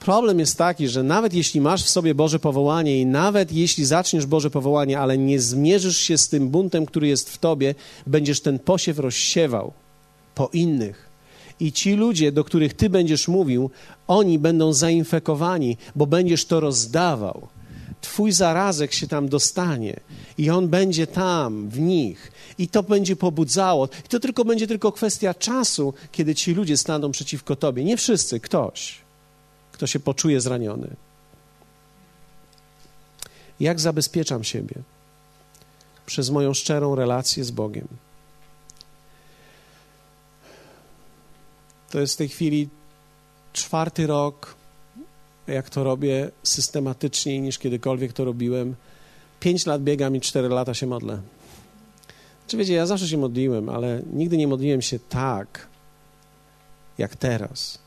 Problem 0.00 0.38
jest 0.38 0.58
taki, 0.58 0.88
że 0.88 1.02
nawet 1.02 1.34
jeśli 1.34 1.60
masz 1.60 1.84
w 1.84 1.90
sobie 1.90 2.14
Boże 2.14 2.38
powołanie 2.38 3.00
i 3.00 3.06
nawet 3.06 3.52
jeśli 3.52 3.84
zaczniesz 3.84 4.26
Boże 4.26 4.50
powołanie, 4.50 4.98
ale 4.98 5.18
nie 5.18 5.40
zmierzysz 5.40 5.98
się 5.98 6.18
z 6.18 6.28
tym 6.28 6.48
buntem, 6.48 6.86
który 6.86 7.08
jest 7.08 7.30
w 7.30 7.38
tobie, 7.38 7.74
będziesz 8.06 8.40
ten 8.40 8.58
posiew 8.58 8.98
rozsiewał 8.98 9.72
po 10.34 10.50
innych. 10.52 11.08
I 11.60 11.72
ci 11.72 11.94
ludzie, 11.94 12.32
do 12.32 12.44
których 12.44 12.74
ty 12.74 12.90
będziesz 12.90 13.28
mówił, 13.28 13.70
oni 14.08 14.38
będą 14.38 14.72
zainfekowani, 14.72 15.76
bo 15.96 16.06
będziesz 16.06 16.44
to 16.44 16.60
rozdawał. 16.60 17.48
Twój 18.00 18.32
zarazek 18.32 18.92
się 18.92 19.08
tam 19.08 19.28
dostanie 19.28 20.00
i 20.38 20.50
on 20.50 20.68
będzie 20.68 21.06
tam, 21.06 21.68
w 21.68 21.80
nich. 21.80 22.32
I 22.58 22.68
to 22.68 22.82
będzie 22.82 23.16
pobudzało. 23.16 23.88
I 24.04 24.08
to 24.08 24.20
tylko 24.20 24.44
będzie 24.44 24.66
tylko 24.66 24.92
kwestia 24.92 25.34
czasu, 25.34 25.94
kiedy 26.12 26.34
ci 26.34 26.54
ludzie 26.54 26.76
staną 26.76 27.10
przeciwko 27.10 27.56
tobie. 27.56 27.84
Nie 27.84 27.96
wszyscy, 27.96 28.40
ktoś, 28.40 28.98
kto 29.72 29.86
się 29.86 30.00
poczuje 30.00 30.40
zraniony. 30.40 30.96
Jak 33.60 33.80
zabezpieczam 33.80 34.44
siebie? 34.44 34.74
Przez 36.06 36.30
moją 36.30 36.54
szczerą 36.54 36.94
relację 36.94 37.44
z 37.44 37.50
Bogiem. 37.50 37.88
To 41.90 42.00
jest 42.00 42.14
w 42.14 42.16
tej 42.16 42.28
chwili 42.28 42.68
czwarty 43.52 44.06
rok 44.06 44.54
jak 45.46 45.70
to 45.70 45.84
robię 45.84 46.30
systematycznie 46.42 47.40
niż 47.40 47.58
kiedykolwiek 47.58 48.12
to 48.12 48.24
robiłem. 48.24 48.74
Pięć 49.40 49.66
lat 49.66 49.82
biegam 49.82 50.16
i 50.16 50.20
cztery 50.20 50.48
lata 50.48 50.74
się 50.74 50.86
modlę. 50.86 51.20
Czy 52.46 52.56
wiecie, 52.56 52.72
ja 52.72 52.86
zawsze 52.86 53.08
się 53.08 53.18
modliłem, 53.18 53.68
ale 53.68 54.02
nigdy 54.12 54.36
nie 54.36 54.48
modliłem 54.48 54.82
się 54.82 54.98
tak, 54.98 55.66
jak 56.98 57.16
teraz. 57.16 57.78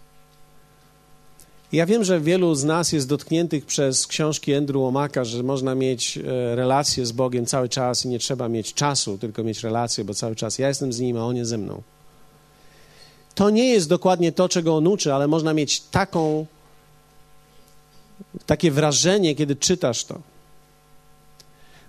Ja 1.72 1.86
wiem, 1.86 2.04
że 2.04 2.20
wielu 2.20 2.56
z 2.56 2.64
nas 2.64 2.92
jest 2.92 3.08
dotkniętych 3.08 3.66
przez 3.66 4.08
książki 4.08 4.56
Andrew 4.56 4.84
Omaka, 4.84 5.24
że 5.26 5.44
można 5.44 5.76
mieć 5.76 6.18
e, 6.18 6.22
relacje 6.56 7.06
z 7.06 7.12
Bogiem 7.12 7.46
cały 7.46 7.70
czas 7.70 8.06
i 8.06 8.08
nie 8.08 8.20
trzeba 8.20 8.50
mieć 8.50 8.74
czasu, 8.74 9.18
tylko 9.18 9.44
mieć 9.44 9.64
relacje, 9.64 10.04
bo 10.04 10.14
cały 10.14 10.36
czas 10.36 10.60
ja 10.60 10.68
jestem 10.68 10.94
z 10.94 11.00
Nim, 11.00 11.18
a 11.18 11.26
On 11.26 11.36
jest 11.36 11.50
ze 11.50 11.58
mną. 11.58 11.82
To 13.36 13.50
nie 13.50 13.70
jest 13.70 13.90
dokładnie 13.90 14.32
to, 14.32 14.50
czego 14.50 14.76
On 14.76 14.88
uczy, 14.88 15.14
ale 15.14 15.28
można 15.28 15.54
mieć 15.54 15.82
taką 15.82 16.46
takie 18.46 18.72
wrażenie, 18.72 19.36
kiedy 19.36 19.56
czytasz 19.56 20.06
to. 20.06 20.22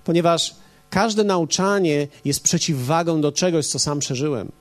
Ponieważ 0.04 0.54
każde 0.90 1.24
nauczanie 1.24 2.08
jest 2.24 2.42
przeciwwagą 2.42 3.20
do 3.20 3.32
czegoś, 3.32 3.66
co 3.66 3.78
sam 3.78 3.98
przeżyłem. 3.98 4.52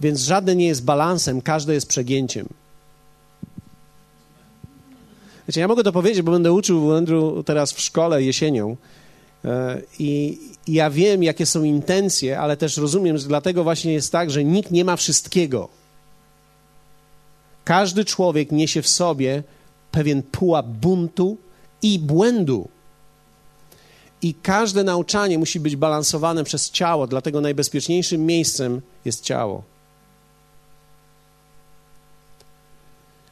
Więc 0.00 0.20
żadne 0.20 0.56
nie 0.56 0.66
jest 0.66 0.84
balansem, 0.84 1.42
każde 1.42 1.74
jest 1.74 1.88
przegięciem. 1.88 2.48
Wiecie, 5.48 5.60
ja 5.60 5.68
mogę 5.68 5.82
to 5.82 5.92
powiedzieć, 5.92 6.22
bo 6.22 6.32
będę 6.32 6.52
uczył 6.52 6.96
Andrew 6.96 7.22
teraz 7.44 7.72
w 7.72 7.80
szkole 7.80 8.22
jesienią. 8.22 8.76
E, 9.44 9.82
I 9.98 10.38
ja 10.66 10.90
wiem, 10.90 11.22
jakie 11.22 11.46
są 11.46 11.62
intencje, 11.64 12.40
ale 12.40 12.56
też 12.56 12.76
rozumiem, 12.76 13.18
że 13.18 13.28
dlatego 13.28 13.64
właśnie 13.64 13.92
jest 13.92 14.12
tak, 14.12 14.30
że 14.30 14.44
nikt 14.44 14.70
nie 14.70 14.84
ma 14.84 14.96
wszystkiego. 14.96 15.68
Każdy 17.64 18.04
człowiek 18.04 18.52
niesie 18.52 18.82
w 18.82 18.88
sobie 18.88 19.42
pewien 19.90 20.22
pułap 20.22 20.66
buntu 20.66 21.36
i 21.82 21.98
błędu. 21.98 22.68
I 24.22 24.34
każde 24.34 24.84
nauczanie 24.84 25.38
musi 25.38 25.60
być 25.60 25.76
balansowane 25.76 26.44
przez 26.44 26.70
ciało, 26.70 27.06
dlatego 27.06 27.40
najbezpieczniejszym 27.40 28.26
miejscem 28.26 28.80
jest 29.04 29.24
ciało. 29.24 29.62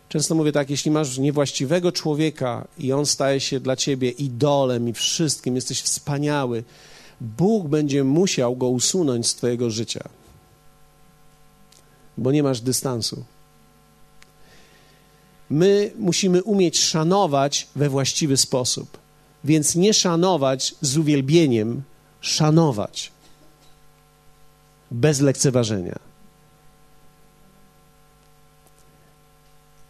Często 0.09 0.35
mówię 0.35 0.53
tak, 0.53 0.71
jeśli 0.71 0.91
masz 0.91 1.19
niewłaściwego 1.19 1.93
człowieka 1.93 2.69
i 2.79 2.93
on 2.93 3.07
staje 3.07 3.41
się 3.41 3.61
dla 3.61 3.77
ciebie 3.77 4.11
idolem 4.11 4.89
i 4.89 4.93
wszystkim, 4.93 5.55
jesteś 5.55 5.81
wspaniały, 5.81 6.65
Bóg 7.21 7.69
będzie 7.69 8.05
musiał 8.05 8.57
go 8.57 8.69
usunąć 8.69 9.27
z 9.27 9.35
twojego 9.35 9.71
życia, 9.71 10.09
bo 12.19 12.33
nie 12.33 12.43
masz 12.43 12.61
dystansu. 12.61 13.25
My 15.51 15.93
musimy 15.99 16.43
umieć 16.43 16.79
szanować 16.79 17.69
we 17.77 17.89
właściwy 17.89 18.37
sposób. 18.37 18.99
Więc 19.45 19.75
nie 19.75 19.95
szanować 19.95 20.75
z 20.81 20.97
uwielbieniem, 20.97 21.83
szanować 22.21 23.13
bez 24.91 25.21
lekceważenia. 25.21 25.99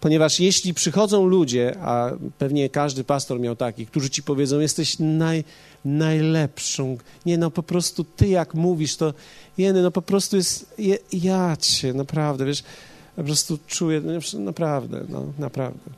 Ponieważ 0.01 0.41
jeśli 0.41 0.75
przychodzą 0.75 1.27
ludzie, 1.27 1.77
a 1.81 2.11
pewnie 2.39 2.69
każdy 2.69 3.05
pastor 3.05 3.41
miał 3.41 3.57
takich, 3.57 3.91
którzy 3.91 4.11
ci 4.11 4.23
powiedzą, 4.23 4.61
jesteś 4.61 4.97
naj, 4.99 5.45
najlepszą, 5.85 6.97
nie 7.27 7.39
no 7.39 7.51
po 7.51 7.63
prostu 7.63 8.05
ty 8.05 8.29
jak 8.29 8.55
mówisz, 8.55 8.97
to 8.97 9.15
jeny, 9.59 9.83
no 9.83 9.91
po 9.91 10.03
prostu 10.03 10.37
jest, 10.37 10.75
je, 10.79 10.99
ja 11.13 11.57
cię, 11.61 11.93
naprawdę, 11.93 12.45
wiesz, 12.45 12.63
po 13.19 13.25
prostu 13.25 13.59
czuję, 13.67 14.01
no, 14.01 14.41
naprawdę, 14.41 15.05
no, 15.09 15.33
naprawdę. 15.39 15.91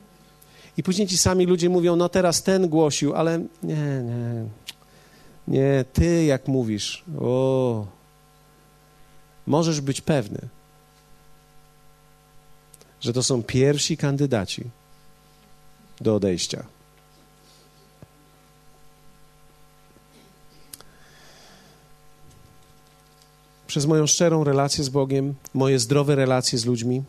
I 0.77 0.83
później 0.83 1.07
ci 1.07 1.17
sami 1.17 1.45
ludzie 1.45 1.69
mówią, 1.69 1.95
no 1.95 2.09
teraz 2.09 2.43
ten 2.43 2.69
głosił, 2.69 3.13
ale 3.13 3.39
nie, 3.63 3.75
nie, 4.03 4.45
nie, 5.47 5.85
ty 5.93 6.23
jak 6.23 6.47
mówisz, 6.47 7.03
o, 7.19 7.85
możesz 9.47 9.81
być 9.81 10.01
pewny, 10.01 10.39
że 13.01 13.13
to 13.13 13.23
są 13.23 13.43
pierwsi 13.43 13.97
kandydaci 13.97 14.63
do 16.01 16.15
odejścia. 16.15 16.65
Przez 23.71 23.85
moją 23.85 24.07
szczerą 24.07 24.43
relację 24.43 24.83
z 24.83 24.89
Bogiem, 24.89 25.35
moje 25.53 25.79
zdrowe 25.79 26.15
relacje 26.15 26.59
z 26.59 26.65
ludźmi. 26.65 27.03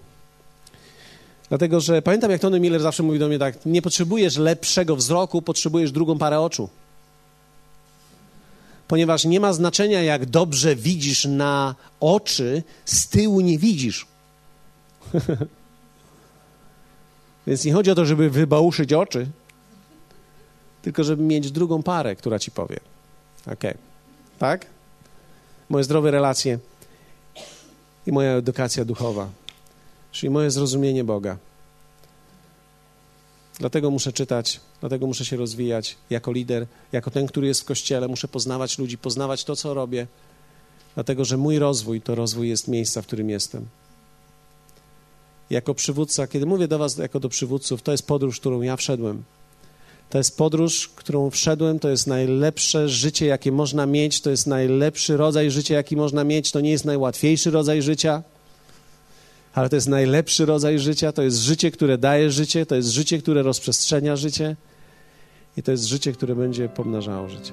Dlatego, 1.49 1.81
że 1.81 2.03
pamiętam, 2.03 2.31
jak 2.31 2.41
Tony 2.41 2.61
Miller 2.61 2.81
zawsze 2.81 3.03
mówi 3.03 3.19
do 3.19 3.29
mnie 3.29 3.39
tak: 3.39 3.67
Nie 3.67 3.83
potrzebujesz 3.83 4.37
lepszego 4.37 4.97
wzroku, 4.97 5.43
potrzebujesz 5.43 5.93
drugą 5.93 6.19
parę 6.19 6.41
oczu. 6.41 6.69
Ponieważ 8.89 9.25
nie 9.25 9.41
ma 9.41 9.53
znaczenia, 9.53 10.03
jak 10.03 10.27
dobrze 10.27 10.77
widzisz 10.77 11.25
na 11.25 11.75
oczy, 12.01 12.63
z 12.85 13.09
tyłu 13.09 13.41
nie 13.41 13.59
widzisz. 13.59 14.07
Więc 17.47 17.65
nie 17.65 17.73
chodzi 17.73 17.91
o 17.91 17.95
to, 17.95 18.05
żeby 18.05 18.31
wybałuszyć 18.31 18.93
oczy, 18.93 19.27
tylko 20.83 21.05
żeby 21.05 21.23
mieć 21.23 21.51
drugą 21.51 21.83
parę, 21.83 22.17
która 22.17 22.39
ci 22.39 22.51
powie. 22.51 22.77
Okej. 23.43 23.55
Okay. 23.55 23.75
Tak? 24.39 24.67
Moje 25.73 25.85
zdrowe 25.85 26.11
relacje 26.11 26.59
i 28.07 28.13
moja 28.13 28.33
edukacja 28.33 28.85
duchowa, 28.85 29.29
czyli 30.13 30.31
moje 30.31 30.51
zrozumienie 30.51 31.05
Boga. 31.05 31.37
Dlatego 33.59 33.91
muszę 33.91 34.13
czytać, 34.13 34.61
dlatego 34.81 35.07
muszę 35.07 35.25
się 35.25 35.37
rozwijać 35.37 35.97
jako 36.11 36.33
lider, 36.33 36.67
jako 36.93 37.11
ten, 37.11 37.27
który 37.27 37.47
jest 37.47 37.61
w 37.61 37.65
kościele. 37.65 38.09
Muszę 38.09 38.29
poznawać 38.29 38.79
ludzi, 38.79 38.99
poznawać 38.99 39.45
to, 39.45 39.57
co 39.57 39.75
robię, 39.75 40.07
dlatego 40.95 41.25
że 41.25 41.37
mój 41.37 41.59
rozwój 41.59 42.01
to 42.01 42.15
rozwój 42.15 42.49
jest 42.49 42.69
miejsca, 42.69 43.03
w 43.03 43.07
którym 43.07 43.31
jestem. 43.31 43.67
Jako 45.51 45.75
przywódca, 45.75 46.27
kiedy 46.27 46.47
mówię 46.47 46.69
do 46.69 46.79
Was 46.79 46.97
jako 46.99 47.21
do 47.21 47.29
przywódców, 47.29 47.83
to 47.83 47.93
jest 47.93 48.07
podróż, 48.07 48.41
którą 48.41 48.63
ja 48.63 48.77
wszedłem. 48.77 49.23
To 50.13 50.19
jest 50.19 50.37
podróż, 50.37 50.89
którą 50.97 51.31
wszedłem, 51.31 51.79
to 51.79 51.89
jest 51.89 52.07
najlepsze 52.07 52.89
życie, 52.89 53.27
jakie 53.27 53.53
można 53.53 53.87
mieć, 53.87 54.21
to 54.21 54.31
jest 54.31 54.47
najlepszy 54.47 55.17
rodzaj 55.17 55.51
życia, 55.51 55.75
jaki 55.75 55.97
można 55.97 56.25
mieć. 56.25 56.53
To 56.53 56.61
nie 56.61 56.71
jest 56.71 56.85
najłatwiejszy 56.85 57.51
rodzaj 57.51 57.83
życia, 57.83 58.23
ale 59.55 59.69
to 59.69 59.77
jest 59.77 59.89
najlepszy 59.89 60.47
rodzaj 60.47 60.79
życia. 60.79 61.13
To 61.13 61.23
jest 61.23 61.39
życie, 61.39 61.71
które 61.71 61.99
daje 61.99 62.31
życie, 62.31 62.67
to 62.67 62.75
jest 62.75 62.89
życie, 62.89 63.19
które 63.19 63.43
rozprzestrzenia 63.43 64.17
życie 64.17 64.57
i 65.57 65.63
to 65.63 65.71
jest 65.71 65.85
życie, 65.85 66.13
które 66.13 66.35
będzie 66.35 66.69
pomnażało 66.69 67.29
życie. 67.29 67.53